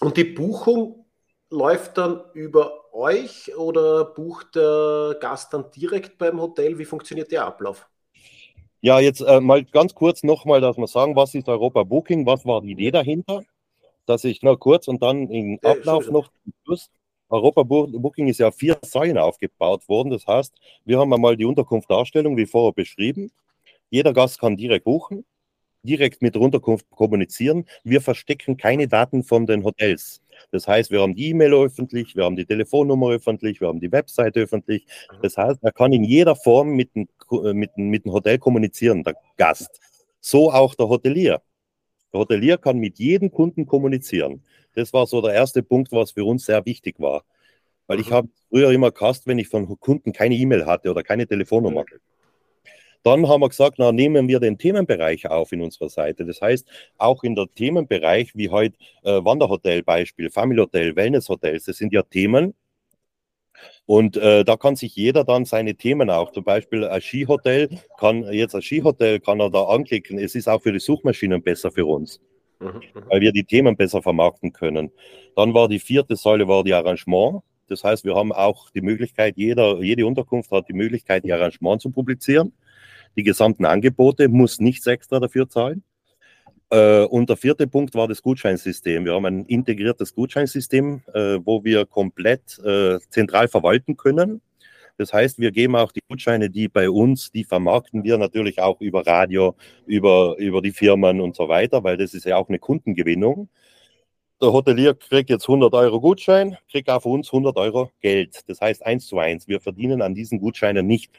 und 0.00 0.16
die 0.16 0.24
Buchung 0.24 1.06
läuft 1.50 1.98
dann 1.98 2.22
über 2.34 2.94
euch 2.94 3.56
oder 3.56 4.04
bucht 4.04 4.54
der 4.54 5.16
Gast 5.20 5.52
dann 5.52 5.70
direkt 5.72 6.18
beim 6.18 6.40
Hotel? 6.40 6.78
Wie 6.78 6.84
funktioniert 6.84 7.32
der 7.32 7.46
Ablauf? 7.46 7.88
Ja, 8.80 9.00
jetzt 9.00 9.20
äh, 9.20 9.40
mal 9.40 9.64
ganz 9.64 9.94
kurz 9.94 10.22
nochmal, 10.22 10.60
dass 10.60 10.76
wir 10.76 10.86
sagen, 10.86 11.16
was 11.16 11.34
ist 11.34 11.48
Europa 11.48 11.82
Booking, 11.82 12.26
was 12.26 12.46
war 12.46 12.60
die 12.62 12.72
Idee 12.72 12.90
dahinter? 12.90 13.42
Dass 14.06 14.24
ich 14.24 14.42
noch 14.42 14.56
kurz 14.56 14.88
und 14.88 15.02
dann 15.02 15.28
im 15.30 15.58
Ablauf 15.62 16.06
ja, 16.06 16.12
noch 16.12 16.30
Schluss. 16.64 16.90
Europa 17.30 17.62
Booking 17.62 18.28
ist 18.28 18.38
ja 18.38 18.50
vier 18.50 18.78
Säulen 18.82 19.18
aufgebaut 19.18 19.86
worden. 19.88 20.10
Das 20.10 20.26
heißt, 20.26 20.54
wir 20.84 20.98
haben 20.98 21.12
einmal 21.12 21.36
die 21.36 21.44
Unterkunftdarstellung, 21.44 22.36
wie 22.36 22.46
vorher 22.46 22.72
beschrieben. 22.72 23.30
Jeder 23.90 24.12
Gast 24.12 24.40
kann 24.40 24.56
direkt 24.56 24.84
buchen, 24.84 25.24
direkt 25.88 26.20
mit 26.20 26.34
der 26.34 26.42
Unterkunft 26.42 26.88
kommunizieren. 26.90 27.64
Wir 27.82 28.00
verstecken 28.00 28.56
keine 28.56 28.88
Daten 28.88 29.24
von 29.24 29.46
den 29.46 29.64
Hotels. 29.64 30.20
Das 30.50 30.68
heißt, 30.68 30.90
wir 30.90 31.00
haben 31.00 31.14
die 31.14 31.30
E-Mail 31.30 31.54
öffentlich, 31.54 32.14
wir 32.14 32.24
haben 32.24 32.36
die 32.36 32.44
Telefonnummer 32.44 33.10
öffentlich, 33.10 33.60
wir 33.60 33.68
haben 33.68 33.80
die 33.80 33.90
Webseite 33.90 34.40
öffentlich. 34.40 34.86
Mhm. 35.10 35.22
Das 35.22 35.36
heißt, 35.36 35.58
er 35.62 35.72
kann 35.72 35.92
in 35.92 36.04
jeder 36.04 36.36
Form 36.36 36.70
mit 36.70 36.94
dem, 36.94 37.08
mit, 37.54 37.76
mit 37.76 38.04
dem 38.04 38.12
Hotel 38.12 38.38
kommunizieren, 38.38 39.02
der 39.02 39.16
Gast. 39.36 39.80
So 40.20 40.52
auch 40.52 40.74
der 40.74 40.88
Hotelier. 40.88 41.40
Der 42.12 42.20
Hotelier 42.20 42.58
kann 42.58 42.78
mit 42.78 42.98
jedem 42.98 43.30
Kunden 43.30 43.66
kommunizieren. 43.66 44.42
Das 44.74 44.92
war 44.92 45.06
so 45.06 45.20
der 45.20 45.34
erste 45.34 45.62
Punkt, 45.62 45.90
was 45.92 46.12
für 46.12 46.24
uns 46.24 46.44
sehr 46.44 46.64
wichtig 46.66 47.00
war. 47.00 47.24
Weil 47.86 48.00
ich 48.00 48.10
mhm. 48.10 48.14
habe 48.14 48.28
früher 48.50 48.70
immer 48.70 48.90
gehasst, 48.90 49.26
wenn 49.26 49.38
ich 49.38 49.48
von 49.48 49.78
Kunden 49.80 50.12
keine 50.12 50.34
E-Mail 50.34 50.66
hatte 50.66 50.90
oder 50.90 51.02
keine 51.02 51.26
Telefonnummer. 51.26 51.84
Dann 53.08 53.26
haben 53.26 53.40
wir 53.40 53.48
gesagt, 53.48 53.78
na, 53.78 53.90
nehmen 53.90 54.28
wir 54.28 54.38
den 54.38 54.58
Themenbereich 54.58 55.30
auf 55.30 55.52
in 55.52 55.62
unserer 55.62 55.88
Seite. 55.88 56.26
Das 56.26 56.42
heißt, 56.42 56.68
auch 56.98 57.22
in 57.22 57.34
der 57.34 57.46
Themenbereich, 57.54 58.32
wie 58.34 58.50
heute 58.50 58.76
äh, 59.02 59.24
Wanderhotel 59.24 59.82
Beispiel, 59.82 60.28
Family 60.28 60.58
Hotel, 60.58 60.94
Wellness 60.94 61.30
Hotels, 61.30 61.64
das 61.64 61.78
sind 61.78 61.94
ja 61.94 62.02
Themen. 62.02 62.52
Und 63.86 64.18
äh, 64.18 64.44
da 64.44 64.58
kann 64.58 64.76
sich 64.76 64.94
jeder 64.94 65.24
dann 65.24 65.46
seine 65.46 65.74
Themen 65.74 66.10
auch, 66.10 66.32
zum 66.32 66.44
Beispiel 66.44 66.84
ein 66.84 67.00
Skihotel, 67.00 67.70
kann 67.98 68.30
jetzt 68.30 68.54
ein 68.54 68.60
Skihotel, 68.60 69.20
kann 69.20 69.40
er 69.40 69.48
da 69.48 69.62
anklicken. 69.64 70.18
Es 70.18 70.34
ist 70.34 70.46
auch 70.46 70.60
für 70.60 70.72
die 70.72 70.78
Suchmaschinen 70.78 71.42
besser 71.42 71.70
für 71.70 71.86
uns, 71.86 72.20
mhm, 72.60 72.66
mhm. 72.66 72.82
weil 73.08 73.22
wir 73.22 73.32
die 73.32 73.44
Themen 73.44 73.74
besser 73.74 74.02
vermarkten 74.02 74.52
können. 74.52 74.92
Dann 75.34 75.54
war 75.54 75.68
die 75.68 75.78
vierte 75.78 76.14
Säule, 76.14 76.46
war 76.46 76.62
die 76.62 76.74
Arrangement. 76.74 77.40
Das 77.68 77.84
heißt, 77.84 78.04
wir 78.04 78.14
haben 78.14 78.32
auch 78.32 78.68
die 78.68 78.82
Möglichkeit, 78.82 79.38
jeder, 79.38 79.80
jede 79.80 80.04
Unterkunft 80.04 80.50
hat 80.50 80.68
die 80.68 80.74
Möglichkeit, 80.74 81.24
die 81.24 81.32
Arrangement 81.32 81.80
zu 81.80 81.90
publizieren 81.90 82.52
die 83.18 83.24
gesamten 83.24 83.64
Angebote, 83.66 84.28
muss 84.28 84.60
nichts 84.60 84.86
extra 84.86 85.18
dafür 85.18 85.48
zahlen. 85.48 85.82
Äh, 86.70 87.02
und 87.04 87.28
der 87.28 87.36
vierte 87.36 87.66
Punkt 87.66 87.94
war 87.94 88.06
das 88.06 88.22
Gutscheinsystem. 88.22 89.04
Wir 89.04 89.14
haben 89.14 89.26
ein 89.26 89.44
integriertes 89.46 90.14
Gutscheinsystem, 90.14 91.02
äh, 91.12 91.38
wo 91.44 91.64
wir 91.64 91.84
komplett 91.84 92.58
äh, 92.64 92.98
zentral 93.10 93.48
verwalten 93.48 93.96
können. 93.96 94.40
Das 94.98 95.12
heißt, 95.12 95.38
wir 95.40 95.50
geben 95.50 95.76
auch 95.76 95.92
die 95.92 96.02
Gutscheine, 96.08 96.48
die 96.48 96.68
bei 96.68 96.90
uns, 96.90 97.32
die 97.32 97.44
vermarkten 97.44 98.04
wir 98.04 98.18
natürlich 98.18 98.60
auch 98.60 98.80
über 98.80 99.06
Radio, 99.06 99.56
über, 99.86 100.36
über 100.38 100.62
die 100.62 100.72
Firmen 100.72 101.20
und 101.20 101.36
so 101.36 101.48
weiter, 101.48 101.82
weil 101.84 101.96
das 101.96 102.14
ist 102.14 102.24
ja 102.24 102.36
auch 102.36 102.48
eine 102.48 102.58
Kundengewinnung. 102.58 103.48
Der 104.40 104.52
Hotelier 104.52 104.94
kriegt 104.94 105.30
jetzt 105.30 105.48
100 105.48 105.74
Euro 105.74 106.00
Gutschein, 106.00 106.56
kriegt 106.70 106.88
auch 106.88 107.02
von 107.02 107.12
uns 107.12 107.28
100 107.32 107.56
Euro 107.56 107.90
Geld. 108.00 108.48
Das 108.48 108.60
heißt 108.60 108.86
eins 108.86 109.08
zu 109.08 109.18
eins. 109.18 109.48
Wir 109.48 109.60
verdienen 109.60 110.02
an 110.02 110.14
diesen 110.14 110.38
Gutscheinen 110.38 110.86
nicht. 110.86 111.10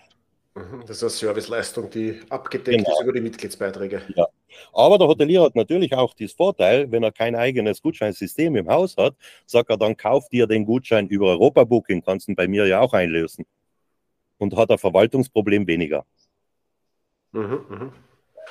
Mhm, 0.56 0.82
das 0.88 0.98
ist 0.98 1.04
eine 1.04 1.10
Serviceleistung, 1.12 1.90
die 1.90 2.20
abgedeckt 2.30 2.78
genau. 2.78 2.92
ist 2.92 3.04
über 3.04 3.14
die 3.14 3.22
Mitgliedsbeiträge. 3.22 4.02
Ja. 4.16 4.28
Aber 4.74 4.98
der 4.98 5.08
Hotelier 5.08 5.44
hat 5.44 5.56
natürlich 5.56 5.94
auch 5.94 6.14
das 6.14 6.34
Vorteil, 6.34 6.92
wenn 6.92 7.04
er 7.04 7.12
kein 7.12 7.36
eigenes 7.36 7.82
Gutscheinsystem 7.82 8.56
im 8.56 8.68
Haus 8.68 8.98
hat, 8.98 9.16
sagt 9.46 9.70
er, 9.70 9.78
dann 9.78 9.96
kauft 9.96 10.32
dir 10.32 10.48
den 10.48 10.66
Gutschein 10.66 11.08
über 11.08 11.28
Europa 11.28 11.64
Booking, 11.64 12.04
kannst 12.04 12.28
du 12.28 12.36
bei 12.36 12.48
mir 12.48 12.66
ja 12.66 12.82
auch 12.82 12.94
einlösen. 12.94 13.46
Und 14.38 14.56
hat 14.56 14.72
ein 14.72 14.78
Verwaltungsproblem 14.78 15.68
weniger. 15.68 16.06
Mhm, 17.32 17.66
mh. 17.70 17.94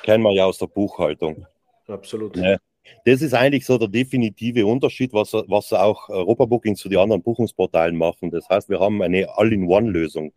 Kennen 0.03 0.23
wir 0.23 0.33
ja 0.33 0.45
aus 0.45 0.57
der 0.57 0.67
Buchhaltung. 0.67 1.45
Absolut. 1.87 2.37
Ja. 2.37 2.57
Das 3.05 3.21
ist 3.21 3.33
eigentlich 3.33 3.65
so 3.65 3.77
der 3.77 3.87
definitive 3.87 4.65
Unterschied, 4.65 5.13
was, 5.13 5.33
was 5.33 5.73
auch 5.73 6.09
Europa 6.09 6.45
Booking 6.45 6.75
zu 6.75 6.89
den 6.89 6.99
anderen 6.99 7.21
Buchungsportalen 7.21 7.95
machen. 7.95 8.31
Das 8.31 8.47
heißt, 8.47 8.69
wir 8.69 8.79
haben 8.79 9.01
eine 9.01 9.27
All-in-One-Lösung 9.37 10.31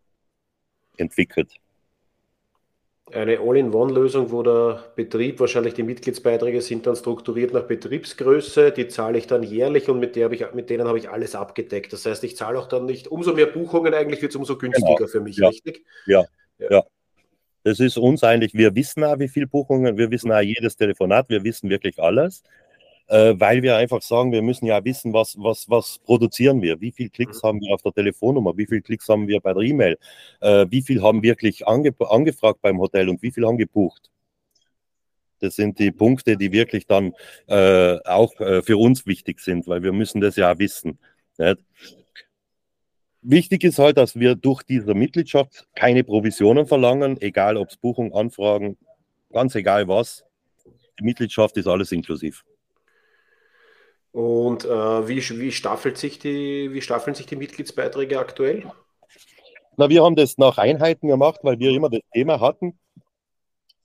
entwickelt. 0.97 1.51
Eine 3.13 3.41
All-in-One-Lösung, 3.41 4.31
wo 4.31 4.43
der 4.43 4.85
Betrieb, 4.97 5.39
wahrscheinlich 5.39 5.75
die 5.75 5.83
Mitgliedsbeiträge 5.83 6.63
sind 6.63 6.87
dann 6.87 6.97
strukturiert 6.97 7.53
nach 7.53 7.65
Betriebsgröße, 7.65 8.73
die 8.73 8.89
zahle 8.89 9.19
ich 9.19 9.27
dann 9.27 9.43
jährlich 9.43 9.91
und 9.91 10.01
mit, 10.01 10.17
der 10.17 10.31
ich, 10.33 10.45
mit 10.55 10.71
denen 10.71 10.89
habe 10.89 10.99
ich 10.99 11.11
alles 11.11 11.35
abgedeckt. 11.35 11.93
Das 11.93 12.07
heißt, 12.07 12.25
ich 12.25 12.37
zahle 12.37 12.59
auch 12.59 12.69
dann 12.69 12.87
nicht, 12.87 13.09
umso 13.09 13.35
mehr 13.35 13.47
Buchungen 13.47 13.93
eigentlich 13.93 14.23
wird 14.23 14.33
es 14.33 14.37
umso 14.37 14.57
günstiger 14.57 14.97
genau. 14.97 15.09
für 15.09 15.21
mich, 15.21 15.37
ja. 15.37 15.49
richtig? 15.49 15.85
Ja. 16.07 16.25
ja. 16.59 16.71
ja. 16.71 16.83
Das 17.65 17.81
ist 17.81 17.99
uns 17.99 18.25
eigentlich, 18.25 18.55
wir 18.55 18.75
wissen 18.75 19.05
auch, 19.05 19.19
wie 19.19 19.29
viele 19.29 19.47
Buchungen, 19.47 19.97
wir 19.99 20.11
wissen 20.11 20.33
auch 20.33 20.41
jedes 20.41 20.77
Telefonat, 20.77 21.29
wir 21.29 21.45
wissen 21.45 21.69
wirklich 21.71 22.01
alles 22.01 22.43
äh, 23.09 23.35
weil 23.37 23.63
wir 23.63 23.77
einfach 23.77 24.03
sagen, 24.03 24.33
wir 24.33 24.43
müssen 24.43 24.67
ja 24.67 24.85
wissen, 24.85 25.13
was, 25.13 25.37
was, 25.39 25.69
was 25.69 25.99
produzieren 25.99 26.63
wir, 26.63 26.81
wie 26.81 26.93
viele 26.93 27.11
Klicks 27.11 27.43
mhm. 27.43 27.47
haben 27.47 27.61
wir 27.61 27.75
auf 27.75 27.83
der 27.83 27.93
Telefonnummer, 27.93 28.57
wie 28.57 28.67
viele 28.67 28.83
Klicks 28.83 29.09
haben 29.09 29.29
wir 29.29 29.41
bei 29.41 29.53
der 29.53 29.63
E-Mail, 29.63 29.99
äh, 30.41 30.67
wie 30.71 30.83
viel 30.83 31.03
haben 31.03 31.23
wirklich 31.23 31.67
ange 31.67 31.95
angefragt 31.99 32.61
beim 32.63 32.79
Hotel 32.79 33.09
und 33.09 33.23
wie 33.23 33.31
viel 33.31 33.47
haben 33.47 33.59
gebucht. 33.59 34.11
Das 35.41 35.57
sind 35.57 35.79
die 35.81 35.91
Punkte, 35.91 36.37
die 36.37 36.53
wirklich 36.53 36.87
dann 36.87 37.15
äh, 37.49 37.99
auch 38.05 38.39
äh, 38.41 38.63
für 38.63 38.77
uns 38.77 39.07
wichtig 39.07 39.41
sind, 39.41 39.67
weil 39.67 39.83
wir 39.83 39.93
müssen 39.93 40.21
das 40.21 40.37
ja 40.37 40.57
wissen. 40.59 40.99
Nicht? 41.37 41.59
Wichtig 43.23 43.65
ist 43.65 43.79
halt, 43.79 43.99
dass 43.99 44.19
wir 44.19 44.35
durch 44.35 44.63
diese 44.63 44.95
Mitgliedschaft 44.95 45.69
keine 45.75 46.03
Provisionen 46.05 46.67
verlangen, 46.67 47.21
egal 47.21 47.57
ob 47.57 47.71
es 47.71 47.77
Buchung, 47.77 48.15
Anfragen, 48.15 48.77
ganz 49.33 49.55
egal 49.55 49.87
was. 49.89 50.25
Die 50.99 51.05
Mitgliedschaft 51.05 51.57
ist 51.57 51.67
alles 51.67 51.93
inklusiv. 51.93 52.45
Und 54.13 54.67
äh, 54.67 55.09
wie, 55.09 55.19
wie, 55.41 55.53
staffelt 55.53 55.97
sich 55.97 56.19
die, 56.19 56.71
wie 56.73 56.83
staffeln 56.83 57.15
sich 57.15 57.27
die 57.27 57.37
Mitgliedsbeiträge 57.37 58.19
aktuell? 58.19 58.71
Na, 59.79 59.89
wir 59.89 60.05
haben 60.05 60.17
das 60.17 60.37
nach 60.37 60.59
Einheiten 60.59 61.09
gemacht, 61.09 61.41
weil 61.43 61.59
wir 61.59 61.71
immer 61.71 61.89
das 61.89 62.03
Thema 62.13 62.39
hatten. 62.39 62.79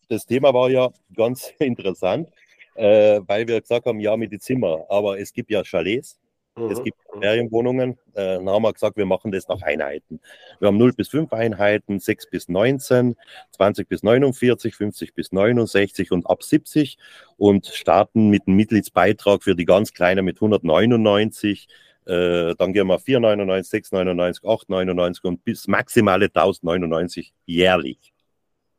Das 0.09 0.25
Thema 0.25 0.53
war 0.53 0.69
ja 0.69 0.89
ganz 1.15 1.53
interessant, 1.59 2.29
äh, 2.75 3.21
weil 3.25 3.47
wir 3.47 3.61
gesagt 3.61 3.85
haben, 3.85 4.01
ja, 4.01 4.17
mit 4.17 4.33
die 4.33 4.39
Zimmer, 4.39 4.85
aber 4.89 5.17
es 5.17 5.31
gibt 5.31 5.49
ja 5.49 5.63
Chalets, 5.63 6.19
Mhm. 6.57 6.71
Es 6.71 6.83
gibt 6.83 6.97
Ferienwohnungen. 7.21 7.91
Äh, 8.13 8.37
dann 8.37 8.49
haben 8.49 8.63
wir 8.63 8.73
gesagt, 8.73 8.97
wir 8.97 9.05
machen 9.05 9.31
das 9.31 9.47
nach 9.47 9.61
Einheiten. 9.61 10.19
Wir 10.59 10.67
haben 10.67 10.77
0 10.77 10.93
bis 10.93 11.09
5 11.09 11.31
Einheiten, 11.31 11.99
6 11.99 12.29
bis 12.29 12.49
19, 12.49 13.15
20 13.51 13.87
bis 13.87 14.03
49, 14.03 14.75
50 14.75 15.13
bis 15.13 15.31
69 15.31 16.11
und 16.11 16.29
ab 16.29 16.43
70 16.43 16.97
und 17.37 17.67
starten 17.67 18.29
mit 18.29 18.47
einem 18.47 18.57
Mitgliedsbeitrag 18.57 19.43
für 19.43 19.55
die 19.55 19.65
ganz 19.65 19.93
Kleinen 19.93 20.25
mit 20.25 20.37
199. 20.37 21.67
Äh, 22.05 22.55
dann 22.55 22.73
gehen 22.73 22.87
wir 22.87 22.99
4,99, 22.99 23.91
6,99, 23.91 24.43
8,99 24.43 25.25
und 25.25 25.43
bis 25.43 25.67
maximale 25.67 26.25
1099 26.25 27.33
jährlich. 27.45 28.13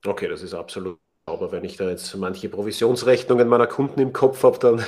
Okay, 0.04 0.28
das 0.28 0.42
ist 0.42 0.54
absolut 0.54 0.99
aber 1.28 1.52
wenn 1.52 1.64
ich 1.64 1.76
da 1.76 1.88
jetzt 1.88 2.14
manche 2.16 2.49
Provisionsrechnungen 2.49 3.49
meiner 3.49 3.66
Kunden 3.66 4.00
im 4.00 4.12
Kopf 4.12 4.42
habe, 4.42 4.58
dann 4.58 4.85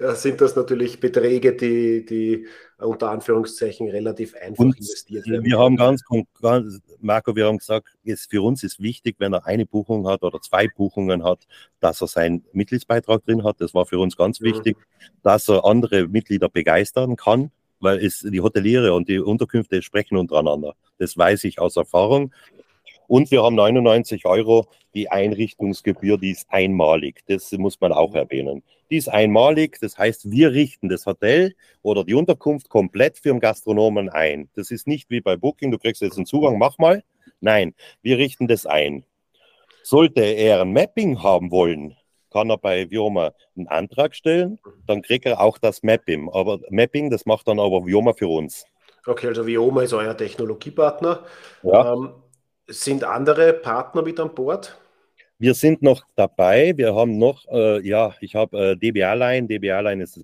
ja. 0.00 0.14
sind 0.14 0.40
das 0.40 0.56
natürlich 0.56 1.00
Beträge, 1.00 1.54
die, 1.54 2.04
die 2.04 2.46
unter 2.78 3.10
Anführungszeichen 3.10 3.88
relativ 3.88 4.34
einfach 4.34 4.64
und 4.64 4.76
investiert 4.76 5.26
werden. 5.26 5.44
Wir 5.44 5.58
haben 5.58 5.76
ganz, 5.76 6.02
ganz, 6.40 6.80
Marco, 7.00 7.34
wir 7.36 7.46
haben 7.46 7.58
gesagt, 7.58 7.88
es, 8.04 8.26
für 8.26 8.42
uns 8.42 8.62
ist 8.62 8.80
wichtig, 8.80 9.16
wenn 9.18 9.32
er 9.32 9.46
eine 9.46 9.66
Buchung 9.66 10.06
hat 10.08 10.22
oder 10.22 10.40
zwei 10.40 10.68
Buchungen 10.68 11.24
hat, 11.24 11.46
dass 11.80 12.00
er 12.00 12.08
seinen 12.08 12.44
Mitgliedsbeitrag 12.52 13.24
drin 13.24 13.44
hat. 13.44 13.60
Das 13.60 13.74
war 13.74 13.86
für 13.86 13.98
uns 13.98 14.16
ganz 14.16 14.40
mhm. 14.40 14.46
wichtig, 14.46 14.76
mhm. 14.76 15.12
dass 15.22 15.48
er 15.48 15.64
andere 15.64 16.08
Mitglieder 16.08 16.48
begeistern 16.48 17.16
kann, 17.16 17.50
weil 17.80 18.04
es 18.04 18.20
die 18.20 18.40
Hoteliere 18.40 18.94
und 18.94 19.08
die 19.08 19.18
Unterkünfte 19.18 19.82
sprechen 19.82 20.16
untereinander. 20.16 20.74
Das 20.98 21.16
weiß 21.16 21.44
ich 21.44 21.58
aus 21.58 21.76
Erfahrung. 21.76 22.32
Und 23.10 23.32
wir 23.32 23.42
haben 23.42 23.56
99 23.56 24.24
Euro 24.24 24.68
die 24.94 25.10
Einrichtungsgebühr, 25.10 26.16
die 26.16 26.30
ist 26.30 26.46
einmalig. 26.48 27.24
Das 27.26 27.50
muss 27.50 27.80
man 27.80 27.92
auch 27.92 28.14
erwähnen. 28.14 28.62
Die 28.88 28.98
ist 28.98 29.08
einmalig, 29.08 29.78
das 29.80 29.98
heißt, 29.98 30.30
wir 30.30 30.52
richten 30.52 30.88
das 30.88 31.06
Hotel 31.06 31.56
oder 31.82 32.04
die 32.04 32.14
Unterkunft 32.14 32.68
komplett 32.68 33.18
für 33.18 33.30
den 33.30 33.40
Gastronomen 33.40 34.10
ein. 34.10 34.48
Das 34.54 34.70
ist 34.70 34.86
nicht 34.86 35.10
wie 35.10 35.20
bei 35.20 35.36
Booking, 35.36 35.72
du 35.72 35.78
kriegst 35.78 36.02
jetzt 36.02 36.18
einen 36.18 36.26
Zugang, 36.26 36.56
mach 36.56 36.78
mal. 36.78 37.02
Nein, 37.40 37.74
wir 38.00 38.16
richten 38.16 38.46
das 38.46 38.64
ein. 38.64 39.02
Sollte 39.82 40.20
er 40.20 40.60
ein 40.60 40.72
Mapping 40.72 41.20
haben 41.20 41.50
wollen, 41.50 41.96
kann 42.30 42.48
er 42.48 42.58
bei 42.58 42.92
Vioma 42.92 43.32
einen 43.56 43.66
Antrag 43.66 44.14
stellen, 44.14 44.60
dann 44.86 45.02
kriegt 45.02 45.26
er 45.26 45.40
auch 45.40 45.58
das 45.58 45.82
Mapping. 45.82 46.30
Aber 46.32 46.60
Mapping, 46.70 47.10
das 47.10 47.26
macht 47.26 47.48
dann 47.48 47.58
aber 47.58 47.84
Vioma 47.84 48.12
für 48.12 48.28
uns. 48.28 48.66
Okay, 49.04 49.26
also 49.26 49.48
Vioma 49.48 49.82
ist 49.82 49.94
euer 49.94 50.16
Technologiepartner. 50.16 51.24
Ja. 51.64 51.92
Ähm, 51.94 52.10
sind 52.70 53.04
andere 53.04 53.52
Partner 53.52 54.02
mit 54.02 54.18
an 54.20 54.34
Bord? 54.34 54.78
Wir 55.38 55.54
sind 55.54 55.82
noch 55.82 56.02
dabei. 56.16 56.74
Wir 56.76 56.94
haben 56.94 57.18
noch, 57.18 57.46
äh, 57.48 57.80
ja, 57.86 58.14
ich 58.20 58.34
habe 58.34 58.72
äh, 58.72 58.76
DBA 58.76 59.14
Line. 59.14 59.46
DBA 59.46 59.80
Line 59.80 60.02
ist 60.02 60.20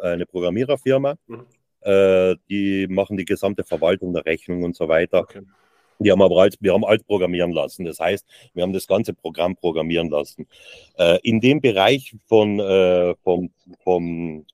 eine 0.00 0.26
Programmiererfirma. 0.26 1.16
Mhm. 1.26 1.46
Äh, 1.80 2.36
die 2.48 2.86
machen 2.88 3.16
die 3.16 3.24
gesamte 3.24 3.64
Verwaltung 3.64 4.12
der 4.12 4.24
Rechnung 4.24 4.62
und 4.62 4.76
so 4.76 4.88
weiter. 4.88 5.20
Okay. 5.20 5.42
Die 5.98 6.10
haben 6.10 6.22
aber 6.22 6.40
alt, 6.40 6.56
wir 6.60 6.72
haben 6.72 6.84
alt 6.84 7.06
programmieren 7.06 7.52
lassen. 7.52 7.84
Das 7.84 8.00
heißt, 8.00 8.26
wir 8.54 8.62
haben 8.62 8.72
das 8.72 8.86
ganze 8.86 9.12
Programm 9.14 9.56
programmieren 9.56 10.08
lassen. 10.08 10.46
Äh, 10.98 11.18
in 11.22 11.40
dem 11.40 11.60
Bereich 11.60 12.14
von, 12.26 12.58
äh, 12.60 13.14
vom, 13.22 13.50
vom 13.82 14.46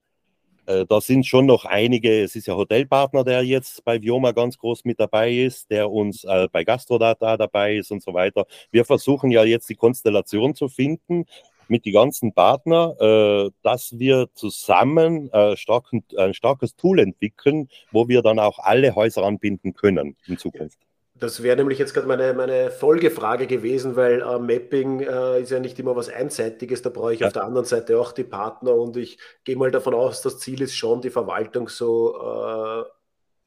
da 0.88 1.00
sind 1.00 1.26
schon 1.26 1.46
noch 1.46 1.64
einige, 1.64 2.22
es 2.22 2.36
ist 2.36 2.46
ja 2.46 2.54
Hotelpartner, 2.54 3.24
der 3.24 3.42
jetzt 3.42 3.84
bei 3.84 4.00
Vioma 4.00 4.32
ganz 4.32 4.58
groß 4.58 4.84
mit 4.84 5.00
dabei 5.00 5.32
ist, 5.32 5.70
der 5.70 5.90
uns 5.90 6.24
äh, 6.24 6.48
bei 6.50 6.64
Gastrodata 6.64 7.36
dabei 7.36 7.76
ist 7.76 7.90
und 7.90 8.02
so 8.02 8.14
weiter. 8.14 8.46
Wir 8.70 8.84
versuchen 8.84 9.30
ja 9.30 9.44
jetzt 9.44 9.68
die 9.68 9.74
Konstellation 9.74 10.54
zu 10.54 10.68
finden 10.68 11.26
mit 11.68 11.86
den 11.86 11.92
ganzen 11.94 12.32
Partnern, 12.32 12.96
äh, 12.98 13.50
dass 13.62 13.98
wir 13.98 14.28
zusammen 14.34 15.32
äh, 15.32 15.56
starken, 15.56 16.04
ein 16.16 16.34
starkes 16.34 16.76
Tool 16.76 16.98
entwickeln, 16.98 17.68
wo 17.92 18.08
wir 18.08 18.22
dann 18.22 18.38
auch 18.38 18.58
alle 18.58 18.94
Häuser 18.94 19.22
anbinden 19.22 19.72
können 19.72 20.16
in 20.26 20.36
Zukunft. 20.36 20.78
Das 21.20 21.42
wäre 21.42 21.56
nämlich 21.56 21.78
jetzt 21.78 21.92
gerade 21.92 22.08
meine, 22.08 22.32
meine 22.32 22.70
Folgefrage 22.70 23.46
gewesen, 23.46 23.94
weil 23.94 24.22
äh, 24.22 24.38
Mapping 24.38 25.00
äh, 25.00 25.42
ist 25.42 25.50
ja 25.50 25.60
nicht 25.60 25.78
immer 25.78 25.94
was 25.94 26.08
Einseitiges. 26.08 26.80
Da 26.80 26.88
brauche 26.88 27.12
ich 27.12 27.20
ja. 27.20 27.26
auf 27.26 27.34
der 27.34 27.44
anderen 27.44 27.66
Seite 27.66 28.00
auch 28.00 28.12
die 28.12 28.24
Partner 28.24 28.74
und 28.74 28.96
ich 28.96 29.18
gehe 29.44 29.56
mal 29.56 29.70
davon 29.70 29.94
aus, 29.94 30.22
das 30.22 30.38
Ziel 30.38 30.62
ist 30.62 30.74
schon, 30.74 31.02
die 31.02 31.10
Verwaltung 31.10 31.68
so 31.68 32.16
äh, 32.16 32.84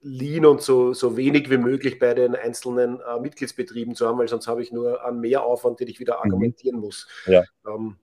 lean 0.02 0.46
und 0.46 0.62
so, 0.62 0.94
so 0.94 1.18
wenig 1.18 1.50
wie 1.50 1.58
möglich 1.58 1.98
bei 1.98 2.14
den 2.14 2.36
einzelnen 2.36 3.00
äh, 3.00 3.20
Mitgliedsbetrieben 3.20 3.96
zu 3.96 4.08
haben, 4.08 4.20
weil 4.20 4.28
sonst 4.28 4.48
habe 4.48 4.62
ich 4.62 4.72
nur 4.72 5.04
einen 5.04 5.20
Mehraufwand, 5.20 5.80
den 5.80 5.88
ich 5.88 6.00
wieder 6.00 6.18
mhm. 6.18 6.32
argumentieren 6.32 6.80
muss. 6.80 7.08
Ja. 7.26 7.42
Ähm, 7.68 7.98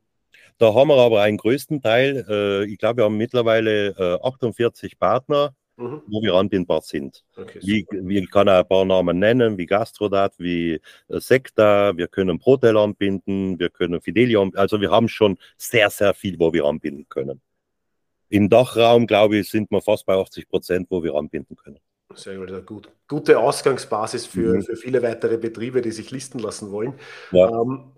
da 0.58 0.74
haben 0.74 0.88
wir 0.88 0.98
aber 0.98 1.22
einen 1.22 1.38
größten 1.38 1.80
Teil. 1.80 2.26
Äh, 2.28 2.64
ich 2.64 2.78
glaube, 2.78 2.98
wir 2.98 3.04
haben 3.04 3.16
mittlerweile 3.16 4.20
48 4.22 4.92
äh, 4.92 4.96
Partner 4.96 5.54
mhm. 5.80 6.02
wo 6.06 6.22
wir 6.22 6.34
anbindbar 6.34 6.82
sind. 6.82 7.25
Okay, 7.37 7.58
wie, 7.62 8.26
kann 8.26 8.49
er 8.49 8.60
ein 8.60 8.68
paar 8.68 8.84
Namen 8.84 9.18
nennen, 9.18 9.58
wie 9.58 9.66
Gastrodat, 9.66 10.34
wie 10.38 10.80
äh, 11.08 11.20
Sekta, 11.20 11.96
wir 11.96 12.08
können 12.08 12.38
Protel 12.38 12.76
anbinden, 12.76 13.58
wir 13.58 13.70
können 13.70 14.00
Fidelium, 14.00 14.52
also 14.54 14.80
wir 14.80 14.90
haben 14.90 15.08
schon 15.08 15.38
sehr, 15.56 15.90
sehr 15.90 16.14
viel, 16.14 16.38
wo 16.38 16.52
wir 16.52 16.64
anbinden 16.64 17.08
können. 17.08 17.40
Im 18.28 18.49
Dachraum, 18.49 19.06
glaube 19.06 19.38
ich, 19.38 19.50
sind 19.50 19.70
wir 19.70 19.80
fast 19.80 20.06
bei 20.06 20.14
80 20.14 20.49
Prozent, 20.49 20.87
wo 20.90 21.02
wir 21.02 21.14
anbinden 21.14 21.56
können. 21.56 21.80
Sehr 22.14 22.37
gut. 22.37 22.66
gut. 22.66 22.88
Gute 23.08 23.38
Ausgangsbasis 23.38 24.26
für, 24.26 24.56
mhm. 24.56 24.62
für 24.62 24.76
viele 24.76 25.02
weitere 25.02 25.37
Betriebe, 25.37 25.80
die 25.80 25.90
sich 25.90 26.10
listen 26.10 26.38
lassen 26.38 26.70
wollen. 26.70 26.94
Ja. 27.32 27.49
Ähm, 27.49 27.92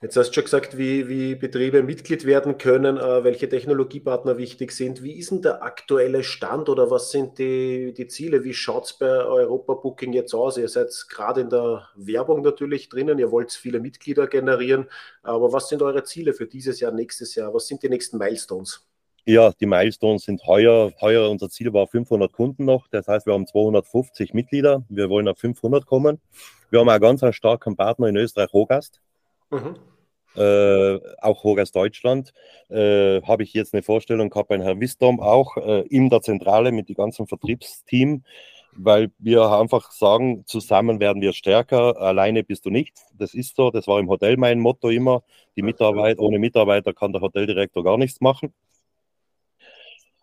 Jetzt 0.00 0.16
hast 0.16 0.28
du 0.28 0.34
schon 0.34 0.44
gesagt, 0.44 0.78
wie, 0.78 1.08
wie 1.08 1.34
Betriebe 1.34 1.82
Mitglied 1.82 2.24
werden 2.24 2.56
können, 2.56 2.98
äh, 2.98 3.24
welche 3.24 3.48
Technologiepartner 3.48 4.38
wichtig 4.38 4.70
sind. 4.70 5.02
Wie 5.02 5.14
ist 5.14 5.32
denn 5.32 5.42
der 5.42 5.64
aktuelle 5.64 6.22
Stand 6.22 6.68
oder 6.68 6.88
was 6.88 7.10
sind 7.10 7.36
die, 7.40 7.92
die 7.92 8.06
Ziele? 8.06 8.44
Wie 8.44 8.54
schaut 8.54 8.84
es 8.84 8.92
bei 8.92 9.08
Europa 9.08 9.74
Booking 9.74 10.12
jetzt 10.12 10.34
aus? 10.34 10.56
Ihr 10.56 10.68
seid 10.68 10.94
gerade 11.08 11.40
in 11.40 11.50
der 11.50 11.88
Werbung 11.96 12.42
natürlich 12.42 12.88
drinnen, 12.88 13.18
ihr 13.18 13.32
wollt 13.32 13.50
viele 13.50 13.80
Mitglieder 13.80 14.28
generieren, 14.28 14.86
aber 15.24 15.52
was 15.52 15.68
sind 15.68 15.82
eure 15.82 16.04
Ziele 16.04 16.32
für 16.32 16.46
dieses 16.46 16.78
Jahr, 16.78 16.92
nächstes 16.92 17.34
Jahr? 17.34 17.52
Was 17.52 17.66
sind 17.66 17.82
die 17.82 17.88
nächsten 17.88 18.18
Milestones? 18.18 18.86
Ja, 19.24 19.50
die 19.50 19.66
Milestones 19.66 20.22
sind 20.22 20.46
heuer. 20.46 20.92
Heuer 21.00 21.28
unser 21.28 21.50
Ziel 21.50 21.72
war 21.72 21.88
500 21.88 22.32
Kunden 22.32 22.64
noch. 22.64 22.86
Das 22.86 23.08
heißt, 23.08 23.26
wir 23.26 23.34
haben 23.34 23.48
250 23.48 24.32
Mitglieder. 24.32 24.84
Wir 24.88 25.10
wollen 25.10 25.26
auf 25.26 25.38
500 25.38 25.84
kommen. 25.86 26.20
Wir 26.70 26.78
haben 26.78 26.88
einen 26.88 27.00
ganz 27.00 27.24
starken 27.34 27.74
Partner 27.74 28.06
in 28.06 28.16
Österreich, 28.16 28.54
Rogast. 28.54 29.02
Mhm. 29.50 29.76
Äh, 30.36 31.00
auch 31.20 31.42
Horas 31.42 31.72
Deutschland, 31.72 32.32
äh, 32.68 33.22
habe 33.22 33.42
ich 33.42 33.54
jetzt 33.54 33.74
eine 33.74 33.82
Vorstellung 33.82 34.30
gehabt 34.30 34.48
bei 34.48 34.58
Herrn 34.62 34.80
Wisdom, 34.80 35.20
auch 35.20 35.56
äh, 35.56 35.80
in 35.88 36.10
der 36.10 36.20
Zentrale 36.20 36.70
mit 36.70 36.88
dem 36.88 36.96
ganzen 36.96 37.26
Vertriebsteam, 37.26 38.22
weil 38.76 39.10
wir 39.18 39.50
einfach 39.50 39.90
sagen, 39.90 40.44
zusammen 40.46 41.00
werden 41.00 41.22
wir 41.22 41.32
stärker, 41.32 42.00
alleine 42.00 42.44
bist 42.44 42.66
du 42.66 42.70
nichts. 42.70 43.06
Das 43.18 43.34
ist 43.34 43.56
so, 43.56 43.70
das 43.70 43.88
war 43.88 43.98
im 43.98 44.08
Hotel 44.08 44.36
mein 44.36 44.60
Motto 44.60 44.90
immer. 44.90 45.22
Die 45.56 45.62
Mitarbeit, 45.62 46.18
ohne 46.20 46.38
Mitarbeiter 46.38 46.92
kann 46.92 47.12
der 47.12 47.22
Hoteldirektor 47.22 47.82
gar 47.82 47.96
nichts 47.96 48.20
machen. 48.20 48.52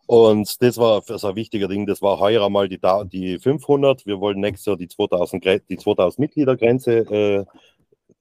Und 0.07 0.61
das 0.61 0.77
war 0.77 1.01
so 1.01 1.27
ein 1.27 1.35
wichtiger 1.35 1.67
Ding. 1.67 1.87
Das 1.87 2.01
war 2.01 2.19
heuer 2.19 2.45
einmal 2.45 2.69
die, 2.69 2.79
die 3.05 3.39
500. 3.39 4.05
Wir 4.05 4.19
wollen 4.19 4.39
nächstes 4.39 4.67
Jahr 4.67 4.77
die 4.77 4.87
2000, 4.87 5.63
die 5.67 5.77
2000 5.77 6.19
Mitgliedergrenze 6.19 6.99
äh, 6.99 7.45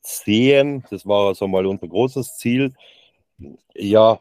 sehen. 0.07 0.85
Das 0.91 1.07
war 1.07 1.35
so 1.35 1.49
mal 1.49 1.67
unser 1.67 1.89
großes 1.89 2.37
Ziel. 2.37 2.73
Ja, 3.75 4.21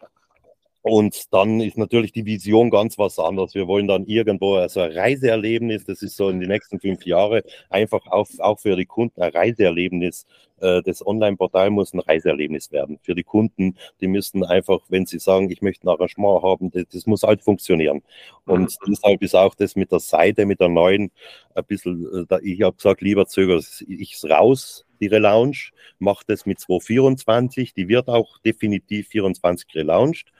und 0.83 1.33
dann 1.33 1.61
ist 1.61 1.77
natürlich 1.77 2.11
die 2.11 2.25
Vision 2.25 2.69
ganz 2.69 2.97
was 2.97 3.17
anderes. 3.17 3.55
Wir 3.55 3.67
wollen 3.67 3.87
dann 3.87 4.05
irgendwo 4.05 4.55
also 4.55 4.81
ein 4.81 4.91
Reiseerlebnis, 4.91 5.85
das 5.85 6.01
ist 6.01 6.17
so 6.17 6.29
in 6.29 6.41
den 6.41 6.49
nächsten 6.49 6.77
fünf 6.77 7.05
Jahren, 7.05 7.41
einfach 7.69 8.05
auch, 8.07 8.27
auch 8.39 8.59
für 8.59 8.75
die 8.75 8.85
Kunden 8.85 9.21
ein 9.21 9.31
Reiseerlebnis. 9.31 10.25
Äh, 10.59 10.81
das 10.83 11.05
Online-Portal 11.05 11.69
muss 11.69 11.93
ein 11.93 11.99
Reiseerlebnis 11.99 12.71
werden. 12.71 12.99
Für 13.01 13.15
die 13.15 13.23
Kunden, 13.23 13.77
die 14.01 14.07
müssen 14.07 14.43
einfach, 14.43 14.79
wenn 14.89 15.05
sie 15.05 15.19
sagen, 15.19 15.49
ich 15.49 15.61
möchte 15.61 15.85
ein 15.85 15.89
Arrangement 15.89 16.43
haben, 16.43 16.71
das, 16.71 16.85
das 16.91 17.05
muss 17.05 17.23
halt 17.23 17.41
funktionieren. 17.41 18.01
Und 18.45 18.77
mhm. 18.81 18.91
deshalb 18.91 19.21
ist 19.21 19.35
auch 19.35 19.55
das 19.55 19.75
mit 19.75 19.91
der 19.91 19.99
Seite, 19.99 20.45
mit 20.45 20.59
der 20.59 20.69
neuen, 20.69 21.11
ein 21.55 21.65
bisschen, 21.65 22.27
äh, 22.29 22.39
ich 22.43 22.61
habe 22.61 22.75
gesagt, 22.75 23.01
lieber 23.01 23.27
zögere 23.27 23.61
ich 23.87 24.23
raus, 24.23 24.85
die 24.99 25.07
Relaunch, 25.07 25.71
macht 25.99 26.29
es 26.29 26.45
mit 26.45 26.59
224, 26.59 27.73
die 27.73 27.87
wird 27.87 28.07
auch 28.07 28.37
definitiv 28.39 29.09
24 29.09 29.75
relaunched 29.75 30.31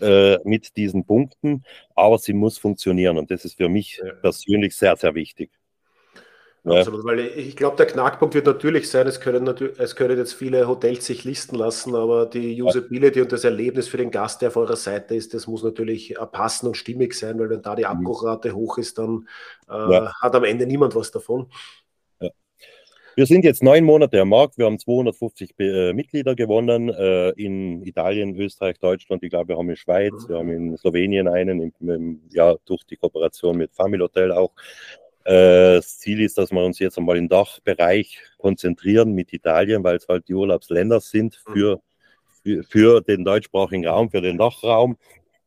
äh, 0.00 0.38
mit 0.44 0.76
diesen 0.76 1.04
Punkten, 1.04 1.64
aber 1.94 2.18
sie 2.18 2.32
muss 2.32 2.58
funktionieren 2.58 3.18
und 3.18 3.30
das 3.30 3.44
ist 3.44 3.56
für 3.56 3.68
mich 3.68 4.00
persönlich 4.20 4.76
sehr, 4.76 4.96
sehr 4.96 5.14
wichtig. 5.14 5.50
Absolut, 6.66 7.04
weil 7.04 7.20
ich 7.20 7.56
glaube, 7.56 7.76
der 7.76 7.84
Knackpunkt 7.84 8.34
wird 8.34 8.46
natürlich 8.46 8.88
sein, 8.88 9.06
es 9.06 9.20
können, 9.20 9.44
natürlich, 9.44 9.78
es 9.78 9.96
können 9.96 10.16
jetzt 10.16 10.32
viele 10.32 10.66
Hotels 10.66 11.04
sich 11.04 11.24
listen 11.24 11.56
lassen, 11.56 11.94
aber 11.94 12.24
die 12.24 12.62
Usability 12.62 13.20
und 13.20 13.32
das 13.32 13.44
Erlebnis 13.44 13.86
für 13.86 13.98
den 13.98 14.10
Gast, 14.10 14.40
der 14.40 14.48
auf 14.48 14.56
eurer 14.56 14.76
Seite 14.76 15.14
ist, 15.14 15.34
das 15.34 15.46
muss 15.46 15.62
natürlich 15.62 16.14
passen 16.32 16.68
und 16.68 16.78
stimmig 16.78 17.12
sein, 17.12 17.38
weil 17.38 17.50
wenn 17.50 17.60
da 17.60 17.74
die 17.74 17.82
mhm. 17.82 17.88
Abbruchrate 17.88 18.54
hoch 18.54 18.78
ist, 18.78 18.96
dann 18.96 19.28
äh, 19.68 19.92
ja. 19.92 20.12
hat 20.22 20.34
am 20.34 20.44
Ende 20.44 20.66
niemand 20.66 20.94
was 20.94 21.10
davon. 21.10 21.48
Wir 23.16 23.26
sind 23.26 23.44
jetzt 23.44 23.62
neun 23.62 23.84
Monate 23.84 24.20
am 24.20 24.30
Markt. 24.30 24.58
Wir 24.58 24.66
haben 24.66 24.78
250 24.78 25.54
äh, 25.58 25.92
Mitglieder 25.92 26.34
gewonnen 26.34 26.88
äh, 26.88 27.30
in 27.30 27.80
Italien, 27.84 28.34
Österreich, 28.34 28.80
Deutschland. 28.80 29.22
Ich 29.22 29.30
glaube, 29.30 29.50
wir 29.50 29.56
haben 29.56 29.70
in 29.70 29.76
Schweiz, 29.76 30.12
wir 30.26 30.38
haben 30.38 30.50
in 30.50 30.76
Slowenien 30.76 31.28
einen, 31.28 31.60
im, 31.60 31.88
im, 31.88 32.20
ja, 32.30 32.56
durch 32.64 32.82
die 32.82 32.96
Kooperation 32.96 33.56
mit 33.56 33.72
Family 33.72 34.00
Hotel 34.00 34.32
auch. 34.32 34.50
Äh, 35.24 35.76
das 35.76 35.98
Ziel 35.98 36.20
ist, 36.20 36.38
dass 36.38 36.50
wir 36.52 36.62
uns 36.62 36.78
jetzt 36.78 36.98
einmal 36.98 37.16
im 37.16 37.28
Dachbereich 37.28 38.20
konzentrieren 38.38 39.12
mit 39.12 39.32
Italien, 39.32 39.82
weil 39.82 39.96
es 39.96 40.06
halt 40.08 40.28
die 40.28 40.34
Urlaubsländer 40.34 41.00
sind 41.00 41.34
für, 41.34 41.80
für, 42.42 42.62
für 42.62 43.00
den 43.00 43.24
deutschsprachigen 43.24 43.86
Raum, 43.86 44.10
für 44.10 44.20
den 44.20 44.38
Dachraum. 44.38 44.96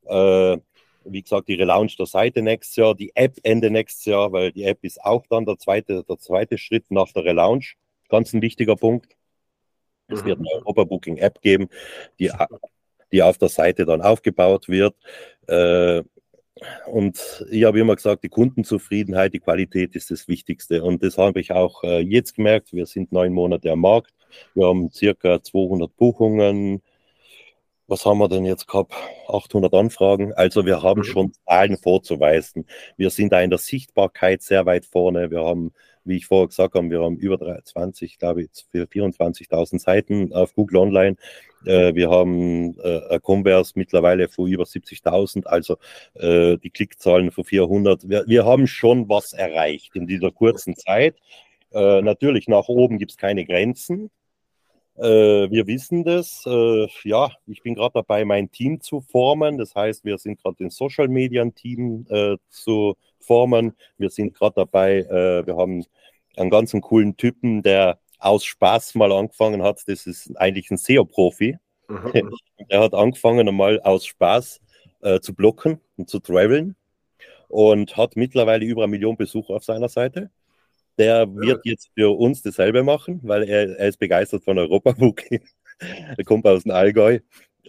Äh, 0.05 0.57
wie 1.09 1.21
gesagt, 1.21 1.47
die 1.47 1.53
Relaunch 1.53 1.95
der 1.95 2.05
Seite 2.05 2.41
nächstes 2.41 2.75
Jahr, 2.75 2.95
die 2.95 3.11
App 3.15 3.37
Ende 3.43 3.69
nächstes 3.69 4.05
Jahr, 4.05 4.31
weil 4.31 4.51
die 4.51 4.63
App 4.63 4.79
ist 4.83 5.01
auch 5.03 5.25
dann 5.27 5.45
der 5.45 5.57
zweite, 5.57 6.03
der 6.03 6.17
zweite 6.17 6.57
Schritt 6.57 6.89
nach 6.89 7.11
der 7.13 7.23
Relaunch. 7.23 7.77
Ganz 8.09 8.33
ein 8.33 8.41
wichtiger 8.41 8.75
Punkt. 8.75 9.15
Es 10.07 10.23
wird 10.23 10.39
eine 10.39 10.49
Europa-Booking-App 10.53 11.41
geben, 11.41 11.69
die, 12.19 12.31
die 13.11 13.23
auf 13.23 13.37
der 13.37 13.49
Seite 13.49 13.85
dann 13.85 14.01
aufgebaut 14.01 14.69
wird. 14.69 14.95
Äh, 15.47 16.03
und 16.85 17.45
ich 17.49 17.63
habe 17.63 17.79
immer 17.79 17.95
gesagt, 17.95 18.23
die 18.23 18.29
Kundenzufriedenheit, 18.29 19.33
die 19.33 19.39
Qualität 19.39 19.95
ist 19.95 20.11
das 20.11 20.27
Wichtigste. 20.27 20.83
Und 20.83 21.03
das 21.03 21.17
habe 21.17 21.39
ich 21.39 21.51
auch 21.51 21.83
äh, 21.83 21.99
jetzt 21.99 22.35
gemerkt. 22.35 22.73
Wir 22.73 22.85
sind 22.85 23.11
neun 23.11 23.33
Monate 23.33 23.71
am 23.71 23.81
Markt. 23.81 24.13
Wir 24.53 24.67
haben 24.67 24.91
circa 24.91 25.41
200 25.41 25.95
Buchungen, 25.95 26.81
was 27.87 28.05
haben 28.05 28.17
wir 28.17 28.27
denn 28.27 28.45
jetzt 28.45 28.67
gehabt? 28.67 28.93
800 29.27 29.73
Anfragen. 29.73 30.33
Also 30.33 30.65
wir 30.65 30.83
haben 30.83 30.99
mhm. 30.99 31.05
schon 31.05 31.33
Zahlen 31.45 31.77
vorzuweisen. 31.77 32.65
Wir 32.97 33.09
sind 33.09 33.31
da 33.31 33.41
in 33.41 33.49
der 33.49 33.59
Sichtbarkeit 33.59 34.41
sehr 34.41 34.65
weit 34.65 34.85
vorne. 34.85 35.31
Wir 35.31 35.43
haben, 35.43 35.71
wie 36.07 36.17
ich 36.17 36.25
vorher 36.25 36.47
gesagt 36.47 36.75
habe, 36.75 36.89
wir 36.89 37.01
haben 37.01 37.17
über 37.17 37.61
20, 37.63 38.17
glaube 38.17 38.43
ich, 38.43 38.49
für 38.71 38.85
24.000 38.85 39.79
Seiten 39.79 40.33
auf 40.33 40.53
Google 40.53 40.77
Online. 40.77 41.15
Äh, 41.65 41.95
wir 41.95 42.09
haben 42.09 42.79
äh, 42.79 43.19
Converse 43.21 43.73
mittlerweile 43.75 44.29
von 44.29 44.47
über 44.47 44.63
70.000, 44.63 45.45
also 45.45 45.77
äh, 46.15 46.57
die 46.57 46.69
Klickzahlen 46.69 47.31
von 47.31 47.43
400. 47.43 48.09
Wir, 48.09 48.23
wir 48.27 48.45
haben 48.45 48.67
schon 48.67 49.09
was 49.09 49.33
erreicht 49.33 49.95
in 49.95 50.07
dieser 50.07 50.31
kurzen 50.31 50.75
Zeit. 50.75 51.15
Äh, 51.71 52.01
natürlich, 52.01 52.47
nach 52.47 52.67
oben 52.67 52.97
gibt 52.97 53.11
es 53.11 53.17
keine 53.17 53.45
Grenzen. 53.45 54.09
Äh, 54.97 55.51
wir 55.51 55.67
wissen 55.67 56.03
das. 56.03 56.43
Äh, 56.47 56.87
ja, 57.03 57.29
ich 57.45 57.61
bin 57.61 57.75
gerade 57.75 57.93
dabei, 57.93 58.25
mein 58.25 58.49
Team 58.51 58.81
zu 58.81 59.01
formen. 59.01 59.57
Das 59.57 59.75
heißt, 59.75 60.05
wir 60.05 60.17
sind 60.17 60.41
gerade 60.41 60.63
ein 60.63 60.69
Social 60.71 61.07
Media 61.07 61.45
Team 61.51 62.07
äh, 62.09 62.37
zu 62.49 62.95
formen. 63.19 63.75
Wir 63.97 64.09
sind 64.09 64.33
gerade 64.33 64.55
dabei, 64.55 64.99
äh, 64.99 65.45
wir 65.45 65.55
haben 65.55 65.85
einen 66.38 66.50
ganz 66.50 66.76
coolen 66.82 67.17
Typen, 67.17 67.63
der 67.63 68.00
aus 68.19 68.45
Spaß 68.45 68.95
mal 68.95 69.12
angefangen 69.12 69.63
hat. 69.63 69.84
Das 69.88 70.08
ist 70.08 70.36
eigentlich 70.38 70.71
ein 70.71 70.78
SEO-Profi. 70.78 71.58
Mhm. 71.88 72.32
Der 72.71 72.82
hat 72.82 72.93
angefangen, 72.93 73.47
einmal 73.47 73.80
aus 73.82 74.06
Spaß 74.06 74.60
äh, 75.02 75.19
zu 75.19 75.34
blocken 75.34 75.80
und 75.95 76.10
zu 76.10 76.19
traveln. 76.19 76.76
und 77.50 77.95
hat 77.95 78.15
mittlerweile 78.15 78.65
über 78.65 78.84
eine 78.84 78.91
Million 78.91 79.15
Besucher 79.15 79.54
auf 79.54 79.63
seiner 79.63 79.89
Seite. 79.89 80.32
Der 80.97 81.34
wird 81.34 81.65
jetzt 81.65 81.91
für 81.93 82.17
uns 82.17 82.41
dasselbe 82.41 82.84
machen, 82.84 83.21
weil 83.23 83.43
er, 83.43 83.78
er 83.78 83.88
ist 83.88 84.00
begeistert 84.00 84.43
von 84.43 84.58
Europa-Booking. 84.58 85.41
er 86.17 86.23
kommt 86.26 86.45
aus 86.47 86.63
dem 86.63 86.71
Allgäu 86.71 87.19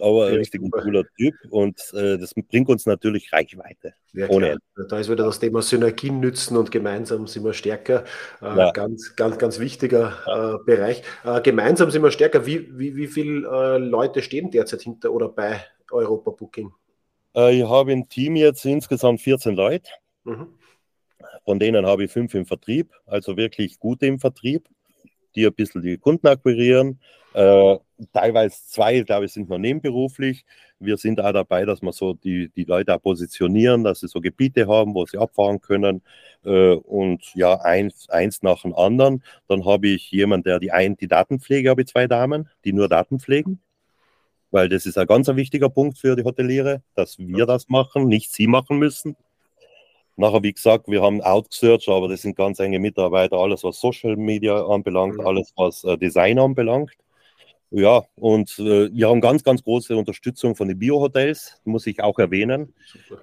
aber 0.01 0.27
ein 0.27 0.35
richtig 0.35 0.61
ein 0.61 0.71
cooler 0.71 1.03
Typ 1.17 1.35
und 1.49 1.79
äh, 1.93 2.17
das 2.17 2.33
bringt 2.33 2.69
uns 2.69 2.85
natürlich 2.85 3.31
Reichweite. 3.31 3.93
Ja, 4.13 4.27
ohne 4.29 4.57
Da 4.89 4.99
ist 4.99 5.09
wieder 5.09 5.25
das 5.25 5.39
Thema 5.39 5.61
Synergien 5.61 6.19
nützen 6.19 6.57
und 6.57 6.71
gemeinsam 6.71 7.27
sind 7.27 7.43
wir 7.43 7.53
stärker. 7.53 8.03
Äh, 8.41 8.57
ja. 8.57 8.71
Ganz, 8.71 9.15
ganz, 9.15 9.37
ganz 9.37 9.59
wichtiger 9.59 10.13
äh, 10.25 10.63
Bereich. 10.65 11.03
Äh, 11.23 11.41
gemeinsam 11.41 11.91
sind 11.91 12.03
wir 12.03 12.11
stärker. 12.11 12.45
Wie, 12.45 12.77
wie, 12.77 12.95
wie 12.95 13.07
viele 13.07 13.47
äh, 13.47 13.77
Leute 13.77 14.21
stehen 14.21 14.51
derzeit 14.51 14.81
hinter 14.81 15.11
oder 15.11 15.29
bei 15.29 15.61
Europa 15.91 16.31
Booking? 16.31 16.71
Äh, 17.35 17.59
ich 17.59 17.67
habe 17.67 17.91
im 17.91 18.07
Team 18.09 18.35
jetzt 18.35 18.65
insgesamt 18.65 19.21
14 19.21 19.55
Leute. 19.55 19.89
Mhm. 20.23 20.47
Von 21.45 21.59
denen 21.59 21.85
habe 21.85 22.05
ich 22.05 22.11
fünf 22.11 22.33
im 22.33 22.45
Vertrieb, 22.45 22.93
also 23.05 23.37
wirklich 23.37 23.79
gute 23.79 24.05
im 24.05 24.19
Vertrieb, 24.19 24.67
die 25.35 25.45
ein 25.45 25.53
bisschen 25.53 25.81
die 25.81 25.97
Kunden 25.97 26.27
akquirieren. 26.27 26.99
Äh, 27.33 27.77
teilweise 28.13 28.55
zwei, 28.67 29.01
glaube 29.01 29.25
ich, 29.25 29.33
sind 29.33 29.49
noch 29.49 29.57
nebenberuflich. 29.57 30.45
Wir 30.79 30.97
sind 30.97 31.19
auch 31.19 31.33
dabei, 31.33 31.65
dass 31.65 31.81
wir 31.81 31.91
so 31.91 32.13
die, 32.13 32.49
die 32.55 32.63
Leute 32.63 32.95
auch 32.95 33.01
positionieren, 33.01 33.83
dass 33.83 33.99
sie 33.99 34.07
so 34.07 34.21
Gebiete 34.21 34.67
haben, 34.67 34.95
wo 34.95 35.05
sie 35.05 35.17
abfahren 35.17 35.61
können. 35.61 36.01
Äh, 36.45 36.73
und 36.73 37.21
ja, 37.35 37.59
eins, 37.61 38.09
eins 38.09 38.41
nach 38.41 38.61
dem 38.61 38.73
anderen. 38.73 39.23
Dann 39.47 39.65
habe 39.65 39.89
ich 39.89 40.09
jemanden, 40.11 40.45
der 40.45 40.59
die 40.59 40.71
ein, 40.71 40.95
die 40.95 41.07
Datenpflege, 41.07 41.69
habe 41.69 41.81
ich 41.81 41.87
zwei 41.87 42.07
Damen, 42.07 42.49
die 42.65 42.73
nur 42.73 42.87
Daten 42.87 43.19
pflegen. 43.19 43.59
Weil 44.51 44.69
das 44.69 44.85
ist 44.85 44.97
ein 44.97 45.05
ganz 45.05 45.27
wichtiger 45.27 45.69
Punkt 45.69 45.99
für 45.99 46.15
die 46.15 46.23
Hoteliere, 46.23 46.81
dass 46.95 47.19
wir 47.19 47.45
das 47.45 47.69
machen, 47.69 48.07
nicht 48.07 48.31
sie 48.31 48.47
machen 48.47 48.79
müssen. 48.79 49.15
Nachher, 50.15 50.43
wie 50.43 50.51
gesagt, 50.51 50.87
wir 50.87 51.01
haben 51.01 51.21
Outsearch, 51.21 51.87
aber 51.87 52.09
das 52.09 52.23
sind 52.23 52.35
ganz 52.35 52.59
enge 52.59 52.79
Mitarbeiter, 52.79 53.37
alles 53.37 53.63
was 53.63 53.79
Social 53.79 54.17
Media 54.17 54.65
anbelangt, 54.65 55.15
mhm. 55.15 55.25
alles 55.25 55.53
was 55.55 55.83
äh, 55.83 55.97
Design 55.97 56.39
anbelangt. 56.39 56.91
Ja, 57.71 58.03
und 58.15 58.57
äh, 58.57 58.91
wir 58.91 59.09
haben 59.09 59.21
ganz, 59.21 59.43
ganz 59.43 59.63
große 59.63 59.95
Unterstützung 59.95 60.55
von 60.55 60.67
den 60.67 60.79
Bio-Hotels, 60.79 61.61
muss 61.65 61.85
ich 61.85 62.01
auch 62.01 62.17
erwähnen. 62.17 62.73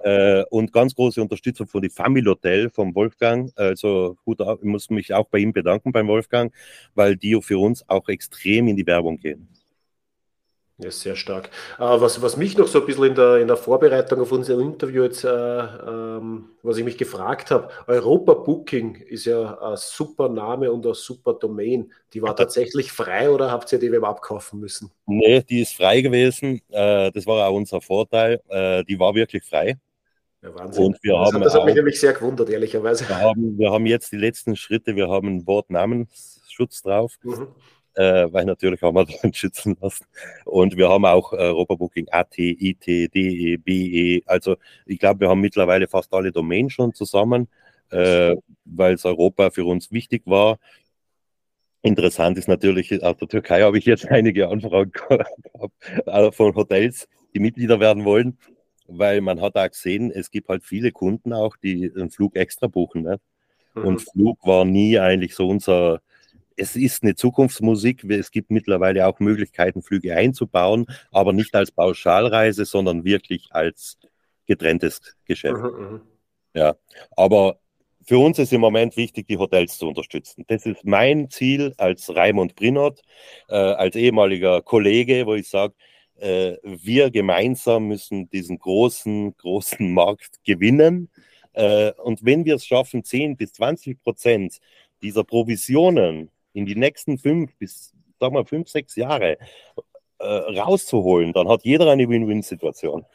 Äh, 0.03 0.43
und 0.49 0.71
ganz 0.71 0.95
große 0.95 1.21
Unterstützung 1.21 1.67
von 1.67 1.81
den 1.81 1.91
Family 1.91 2.25
Hotel 2.25 2.69
vom 2.69 2.95
Wolfgang. 2.95 3.51
Also 3.57 4.15
gut, 4.23 4.39
ich 4.39 4.63
muss 4.63 4.89
mich 4.89 5.13
auch 5.13 5.27
bei 5.27 5.39
ihm 5.39 5.51
bedanken, 5.51 5.91
beim 5.91 6.07
Wolfgang, 6.07 6.53
weil 6.95 7.17
die 7.17 7.37
für 7.41 7.59
uns 7.59 7.87
auch 7.89 8.07
extrem 8.07 8.69
in 8.69 8.77
die 8.77 8.87
Werbung 8.87 9.17
gehen. 9.17 9.49
Ja, 10.79 10.91
sehr 10.91 11.15
stark. 11.15 11.49
Äh, 11.79 11.81
was, 11.81 12.21
was 12.21 12.37
mich 12.37 12.55
noch 12.55 12.67
so 12.67 12.81
ein 12.81 12.85
bisschen 12.85 13.05
in 13.05 13.15
der, 13.15 13.37
in 13.37 13.47
der 13.47 13.57
Vorbereitung 13.57 14.21
auf 14.21 14.31
unser 14.31 14.59
Interview 14.59 15.03
jetzt, 15.03 15.23
äh, 15.23 15.29
ähm, 15.29 16.49
was 16.61 16.77
ich 16.77 16.83
mich 16.83 16.99
gefragt 16.99 17.49
habe, 17.49 17.69
Europa 17.87 18.35
Booking 18.35 18.95
ist 18.95 19.25
ja 19.25 19.57
ein 19.59 19.77
super 19.77 20.29
Name 20.29 20.71
und 20.71 20.85
ein 20.85 20.93
super 20.93 21.33
Domain. 21.33 21.91
Die 22.13 22.21
war 22.21 22.35
tatsächlich 22.35 22.91
frei 22.91 23.31
oder 23.31 23.49
habt 23.49 23.71
ihr 23.71 23.79
die 23.79 23.91
Web 23.91 24.03
abkaufen 24.03 24.59
müssen? 24.59 24.91
Nee, 25.07 25.41
die 25.41 25.61
ist 25.61 25.73
frei 25.73 26.01
gewesen. 26.01 26.61
Äh, 26.69 27.11
das 27.11 27.25
war 27.25 27.47
auch 27.47 27.55
unser 27.55 27.81
Vorteil. 27.81 28.39
Äh, 28.47 28.83
die 28.83 28.99
war 28.99 29.15
wirklich 29.15 29.43
frei. 29.43 29.79
Ja, 30.43 30.53
Wahnsinn. 30.53 30.85
Und 30.85 30.97
wir 31.01 31.13
das, 31.13 31.33
haben 31.33 31.41
das 31.41 31.55
hat 31.55 31.65
mich 31.65 31.73
nämlich 31.73 31.99
sehr 31.99 32.13
gewundert, 32.13 32.51
ehrlicherweise. 32.51 33.09
Wir 33.09 33.19
haben, 33.19 33.57
wir 33.57 33.71
haben 33.71 33.87
jetzt 33.87 34.11
die 34.11 34.17
letzten 34.17 34.55
Schritte, 34.55 34.95
wir 34.95 35.09
haben 35.09 35.27
einen 35.27 35.47
Wortnamensschutz 35.47 36.83
drauf. 36.83 37.15
Mhm 37.23 37.47
äh, 37.97 38.31
weil 38.31 38.45
natürlich 38.45 38.81
haben 38.83 38.95
wir 38.95 39.05
dann 39.21 39.33
schützen 39.33 39.75
lassen. 39.81 40.05
Und 40.45 40.77
wir 40.77 40.89
haben 40.89 41.05
auch 41.05 41.33
äh, 41.33 41.37
Europabooking 41.37 42.07
AT, 42.11 42.37
IT, 42.37 42.85
DE, 42.85 43.57
BE. 43.57 44.21
Also 44.27 44.55
ich 44.85 44.99
glaube, 44.99 45.21
wir 45.21 45.29
haben 45.29 45.41
mittlerweile 45.41 45.87
fast 45.87 46.13
alle 46.13 46.31
Domains 46.31 46.73
schon 46.73 46.93
zusammen, 46.93 47.47
äh, 47.89 48.35
weil 48.65 48.93
es 48.93 49.05
Europa 49.05 49.49
für 49.49 49.65
uns 49.65 49.91
wichtig 49.91 50.23
war. 50.25 50.59
Interessant 51.81 52.37
ist 52.37 52.47
natürlich, 52.47 53.03
aus 53.03 53.17
der 53.17 53.27
Türkei 53.27 53.61
habe 53.61 53.77
ich 53.79 53.85
jetzt 53.85 54.05
einige 54.09 54.49
Anfragen 54.49 54.91
gehabt 54.91 56.35
von 56.35 56.55
Hotels, 56.55 57.07
die 57.33 57.39
Mitglieder 57.39 57.79
werden 57.79 58.05
wollen, 58.05 58.37
weil 58.87 59.21
man 59.21 59.41
hat 59.41 59.55
auch 59.55 59.69
gesehen, 59.69 60.11
es 60.11 60.29
gibt 60.29 60.49
halt 60.49 60.63
viele 60.63 60.91
Kunden 60.91 61.33
auch, 61.33 61.55
die 61.57 61.91
einen 61.95 62.11
Flug 62.11 62.35
extra 62.35 62.67
buchen. 62.67 63.01
Ne? 63.03 63.19
Und 63.73 63.93
mhm. 63.93 64.11
Flug 64.11 64.45
war 64.45 64.65
nie 64.65 64.99
eigentlich 64.99 65.33
so 65.33 65.47
unser, 65.47 66.01
es 66.57 66.75
ist 66.75 67.03
eine 67.03 67.15
Zukunftsmusik. 67.15 68.03
Es 68.09 68.31
gibt 68.31 68.51
mittlerweile 68.51 69.07
auch 69.07 69.19
Möglichkeiten, 69.19 69.81
Flüge 69.81 70.15
einzubauen, 70.15 70.87
aber 71.11 71.31
nicht 71.31 71.55
als 71.55 71.71
Pauschalreise, 71.71 72.65
sondern 72.65 73.05
wirklich 73.05 73.47
als 73.51 73.97
getrenntes 74.47 75.01
Geschäft. 75.25 75.61
Mhm, 75.61 75.91
mhm, 75.91 76.01
ja, 76.53 76.75
aber 77.15 77.59
für 78.03 78.17
uns 78.17 78.39
ist 78.39 78.53
im 78.53 78.61
Moment 78.61 78.95
wichtig, 78.97 79.27
die 79.27 79.37
Hotels 79.37 79.77
zu 79.77 79.87
unterstützen. 79.87 80.45
Das 80.47 80.65
ist 80.65 80.85
mein 80.85 81.29
Ziel 81.29 81.73
als 81.77 82.15
Raimund 82.15 82.55
Brinot, 82.55 83.01
äh, 83.49 83.55
als 83.55 83.95
ehemaliger 83.95 84.61
Kollege, 84.61 85.25
wo 85.25 85.35
ich 85.35 85.49
sage, 85.49 85.75
äh, 86.15 86.55
wir 86.63 87.11
gemeinsam 87.11 87.87
müssen 87.87 88.29
diesen 88.29 88.57
großen, 88.57 89.35
großen 89.37 89.93
Markt 89.93 90.43
gewinnen. 90.45 91.09
Äh, 91.51 91.91
und 92.03 92.23
wenn 92.23 92.45
wir 92.45 92.55
es 92.55 92.65
schaffen, 92.65 93.03
10 93.03 93.35
bis 93.35 93.53
20 93.53 94.01
Prozent 94.01 94.59
dieser 95.01 95.25
Provisionen 95.25 96.31
in 96.57 96.65
die 96.65 96.75
nächsten 96.75 97.19
fünf 97.19 97.55
bis, 97.57 97.93
sag 98.19 98.31
mal, 98.33 98.45
fünf, 98.45 98.67
sechs 98.67 98.95
Jahre 98.95 99.37
äh, 100.17 100.25
rauszuholen, 100.25 101.31
dann 101.33 101.47
hat 101.47 101.63
jeder 101.63 101.89
eine 101.91 102.09
Win-Win-Situation. 102.09 103.05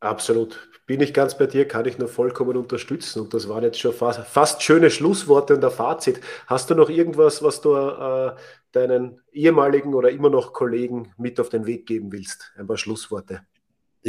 Absolut. 0.00 0.68
Bin 0.86 1.00
ich 1.00 1.14
ganz 1.14 1.38
bei 1.38 1.46
dir, 1.46 1.66
kann 1.66 1.86
ich 1.86 1.98
nur 1.98 2.08
vollkommen 2.08 2.56
unterstützen. 2.56 3.22
Und 3.22 3.32
das 3.32 3.48
waren 3.48 3.64
jetzt 3.64 3.80
schon 3.80 3.94
fast, 3.94 4.20
fast 4.20 4.62
schöne 4.62 4.90
Schlussworte 4.90 5.54
und 5.54 5.62
der 5.62 5.70
Fazit. 5.70 6.20
Hast 6.46 6.68
du 6.68 6.74
noch 6.74 6.90
irgendwas, 6.90 7.42
was 7.42 7.62
du 7.62 7.74
äh, 7.74 8.36
deinen 8.72 9.22
ehemaligen 9.32 9.94
oder 9.94 10.10
immer 10.10 10.28
noch 10.28 10.52
Kollegen 10.52 11.14
mit 11.16 11.40
auf 11.40 11.48
den 11.48 11.64
Weg 11.64 11.86
geben 11.86 12.12
willst? 12.12 12.52
Ein 12.56 12.66
paar 12.66 12.76
Schlussworte. 12.76 13.40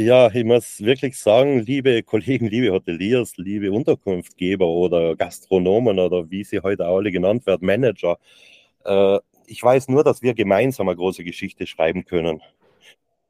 Ja, 0.00 0.30
ich 0.32 0.44
muss 0.44 0.80
wirklich 0.80 1.18
sagen, 1.18 1.58
liebe 1.58 2.04
Kollegen, 2.04 2.46
liebe 2.46 2.70
Hoteliers, 2.72 3.36
liebe 3.36 3.72
Unterkunftgeber 3.72 4.64
oder 4.64 5.16
Gastronomen 5.16 5.98
oder 5.98 6.30
wie 6.30 6.44
sie 6.44 6.60
heute 6.60 6.86
alle 6.86 7.10
genannt 7.10 7.44
werden, 7.46 7.66
Manager, 7.66 8.16
äh, 8.84 9.18
ich 9.48 9.60
weiß 9.60 9.88
nur, 9.88 10.04
dass 10.04 10.22
wir 10.22 10.34
gemeinsam 10.34 10.88
eine 10.88 10.96
große 10.96 11.24
Geschichte 11.24 11.66
schreiben 11.66 12.04
können. 12.04 12.40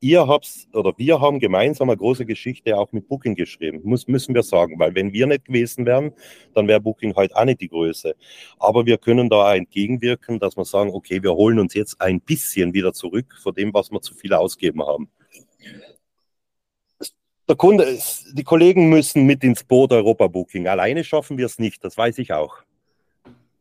Ihr 0.00 0.26
habt 0.28 0.68
oder 0.74 0.92
wir 0.98 1.22
haben 1.22 1.40
gemeinsam 1.40 1.88
eine 1.88 1.96
große 1.96 2.26
Geschichte 2.26 2.76
auch 2.76 2.92
mit 2.92 3.08
Booking 3.08 3.34
geschrieben, 3.34 3.80
muss, 3.84 4.06
müssen 4.06 4.34
wir 4.34 4.42
sagen, 4.42 4.78
weil 4.78 4.94
wenn 4.94 5.14
wir 5.14 5.26
nicht 5.26 5.46
gewesen 5.46 5.86
wären, 5.86 6.12
dann 6.54 6.68
wäre 6.68 6.82
Booking 6.82 7.14
heute 7.16 7.34
auch 7.34 7.46
nicht 7.46 7.62
die 7.62 7.68
Größe. 7.70 8.14
Aber 8.58 8.84
wir 8.84 8.98
können 8.98 9.30
da 9.30 9.54
entgegenwirken, 9.54 10.38
dass 10.38 10.58
wir 10.58 10.66
sagen, 10.66 10.90
okay, 10.90 11.22
wir 11.22 11.32
holen 11.32 11.60
uns 11.60 11.72
jetzt 11.72 11.98
ein 12.02 12.20
bisschen 12.20 12.74
wieder 12.74 12.92
zurück 12.92 13.36
von 13.42 13.54
dem, 13.54 13.72
was 13.72 13.90
wir 13.90 14.02
zu 14.02 14.14
viel 14.14 14.34
ausgeben 14.34 14.82
haben 14.82 15.08
der 17.48 17.56
Kunde 17.56 17.84
ist, 17.84 18.26
die 18.32 18.44
Kollegen 18.44 18.88
müssen 18.88 19.24
mit 19.24 19.42
ins 19.42 19.64
Boot 19.64 19.92
Europa 19.92 20.26
Booking. 20.26 20.68
Alleine 20.68 21.02
schaffen 21.02 21.38
wir 21.38 21.46
es 21.46 21.58
nicht, 21.58 21.82
das 21.82 21.96
weiß 21.96 22.18
ich 22.18 22.32
auch. 22.32 22.58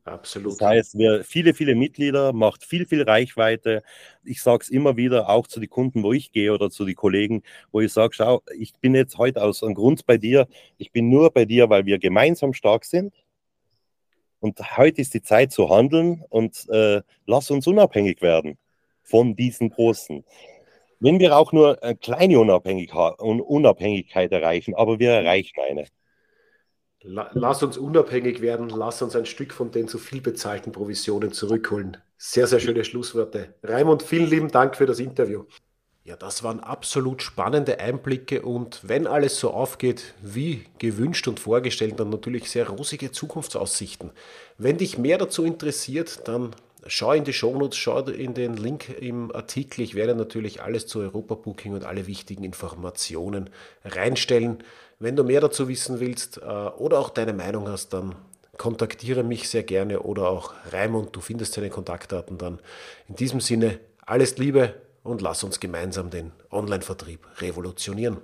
Absolut. 0.04 0.54
Das 0.54 0.68
heißt, 0.68 0.98
wir 0.98 1.24
viele, 1.24 1.54
viele 1.54 1.76
Mitglieder, 1.76 2.32
macht 2.32 2.64
viel, 2.64 2.86
viel 2.86 3.04
Reichweite. 3.04 3.84
Ich 4.24 4.42
sage 4.42 4.64
es 4.64 4.70
immer 4.70 4.96
wieder, 4.96 5.30
auch 5.30 5.48
zu 5.48 5.60
den 5.60 5.70
Kunden, 5.70 6.04
wo 6.04 6.14
ich 6.14 6.32
gehe 6.32 6.54
oder 6.54 6.70
zu 6.70 6.86
den 6.86 6.96
Kollegen, 6.96 7.44
wo 7.72 7.82
ich 7.82 7.92
sage, 7.92 8.14
schau, 8.14 8.42
ich 8.58 8.74
bin 8.76 8.96
jetzt 8.96 9.18
heute 9.18 9.44
aus 9.44 9.64
einem 9.64 9.76
Grund 9.76 10.06
bei 10.06 10.18
dir. 10.18 10.48
Ich 10.78 10.92
bin 10.92 11.10
nur 11.10 11.32
bei 11.32 11.44
dir, 11.44 11.70
weil 11.70 11.86
wir 11.86 12.00
gemeinsam 12.00 12.54
stark 12.54 12.86
sind. 12.86 13.14
Und 14.40 14.78
heute 14.78 15.02
ist 15.02 15.14
die 15.14 15.22
Zeit 15.22 15.52
zu 15.52 15.70
handeln 15.70 16.24
und 16.30 16.70
äh, 16.70 17.02
lass 17.26 17.52
uns 17.52 17.68
unabhängig 17.68 18.22
werden 18.22 18.58
von 19.04 19.36
diesen 19.36 19.70
Großen. 19.72 20.24
Wenn 21.00 21.20
wir 21.20 21.38
auch 21.38 21.52
nur 21.52 21.82
eine 21.84 21.96
kleine 21.96 22.40
Unabhängigkeit 22.40 24.32
erreichen, 24.32 24.74
aber 24.76 25.00
wir 25.00 25.12
erreichen 25.12 25.60
eine. 25.70 25.86
Lass 27.04 27.62
uns 27.64 27.78
unabhängig 27.78 28.42
werden, 28.42 28.70
lass 28.70 29.02
uns 29.02 29.16
ein 29.16 29.26
Stück 29.26 29.54
von 29.54 29.72
den 29.72 29.88
zu 29.88 29.98
viel 30.00 30.20
bezahlten 30.20 30.72
Provisionen 30.72 31.32
zurückholen. 31.32 31.98
Sehr, 32.18 32.48
sehr 32.48 32.60
schöne 32.60 32.84
Schlussworte. 32.84 33.54
Raimund, 33.64 34.02
vielen 34.02 34.30
lieben 34.30 34.50
Dank 34.50 34.76
für 34.76 34.88
das 34.88 35.00
Interview. 35.00 35.46
Ja, 36.04 36.16
das 36.16 36.42
waren 36.42 36.62
absolut 36.62 37.22
spannende 37.22 37.80
Einblicke 37.80 38.42
und 38.42 38.80
wenn 38.84 39.08
alles 39.08 39.40
so 39.40 39.52
aufgeht 39.52 40.16
wie 40.22 40.64
gewünscht 40.80 41.28
und 41.28 41.40
vorgestellt, 41.40 42.00
dann 42.00 42.10
natürlich 42.10 42.50
sehr 42.50 42.70
rosige 42.70 43.12
Zukunftsaussichten. 43.12 44.12
Wenn 44.58 44.78
dich 44.78 44.98
mehr 44.98 45.18
dazu 45.18 45.44
interessiert, 45.44 46.28
dann 46.28 46.56
Schau 46.88 47.12
in 47.12 47.26
die 47.26 47.34
Shownotes, 47.34 47.78
schau 47.78 48.00
in 48.00 48.34
den 48.34 48.56
Link 48.56 48.90
im 49.02 49.36
Artikel. 49.36 49.82
Ich 49.82 49.96
werde 49.96 50.16
natürlich 50.16 50.62
alles 50.62 50.88
zu 50.88 51.00
Europa 51.00 51.36
Booking 51.36 51.74
und 51.74 51.84
alle 51.84 52.08
wichtigen 52.08 52.44
Informationen 52.44 53.50
reinstellen. 53.84 54.64
Wenn 55.00 55.16
du 55.16 55.24
mehr 55.24 55.42
dazu 55.42 55.68
wissen 55.68 56.00
willst 56.00 56.38
äh, 56.38 56.42
oder 56.42 57.00
auch 57.00 57.10
deine 57.10 57.34
Meinung 57.34 57.68
hast, 57.68 57.94
dann 57.94 58.16
kontaktiere 58.58 59.24
mich 59.24 59.50
sehr 59.50 59.64
gerne 59.64 60.00
oder 60.00 60.30
auch 60.30 60.54
Raimund, 60.72 61.16
du 61.16 61.22
findest 61.22 61.54
seine 61.54 61.70
Kontaktdaten 61.70 62.38
dann. 62.38 62.60
In 63.08 63.16
diesem 63.16 63.40
Sinne, 63.40 63.80
alles 64.06 64.38
Liebe 64.38 64.74
und 65.04 65.22
lass 65.22 65.44
uns 65.44 65.60
gemeinsam 65.60 66.10
den 66.10 66.32
Online-Vertrieb 66.52 67.20
revolutionieren. 67.42 68.18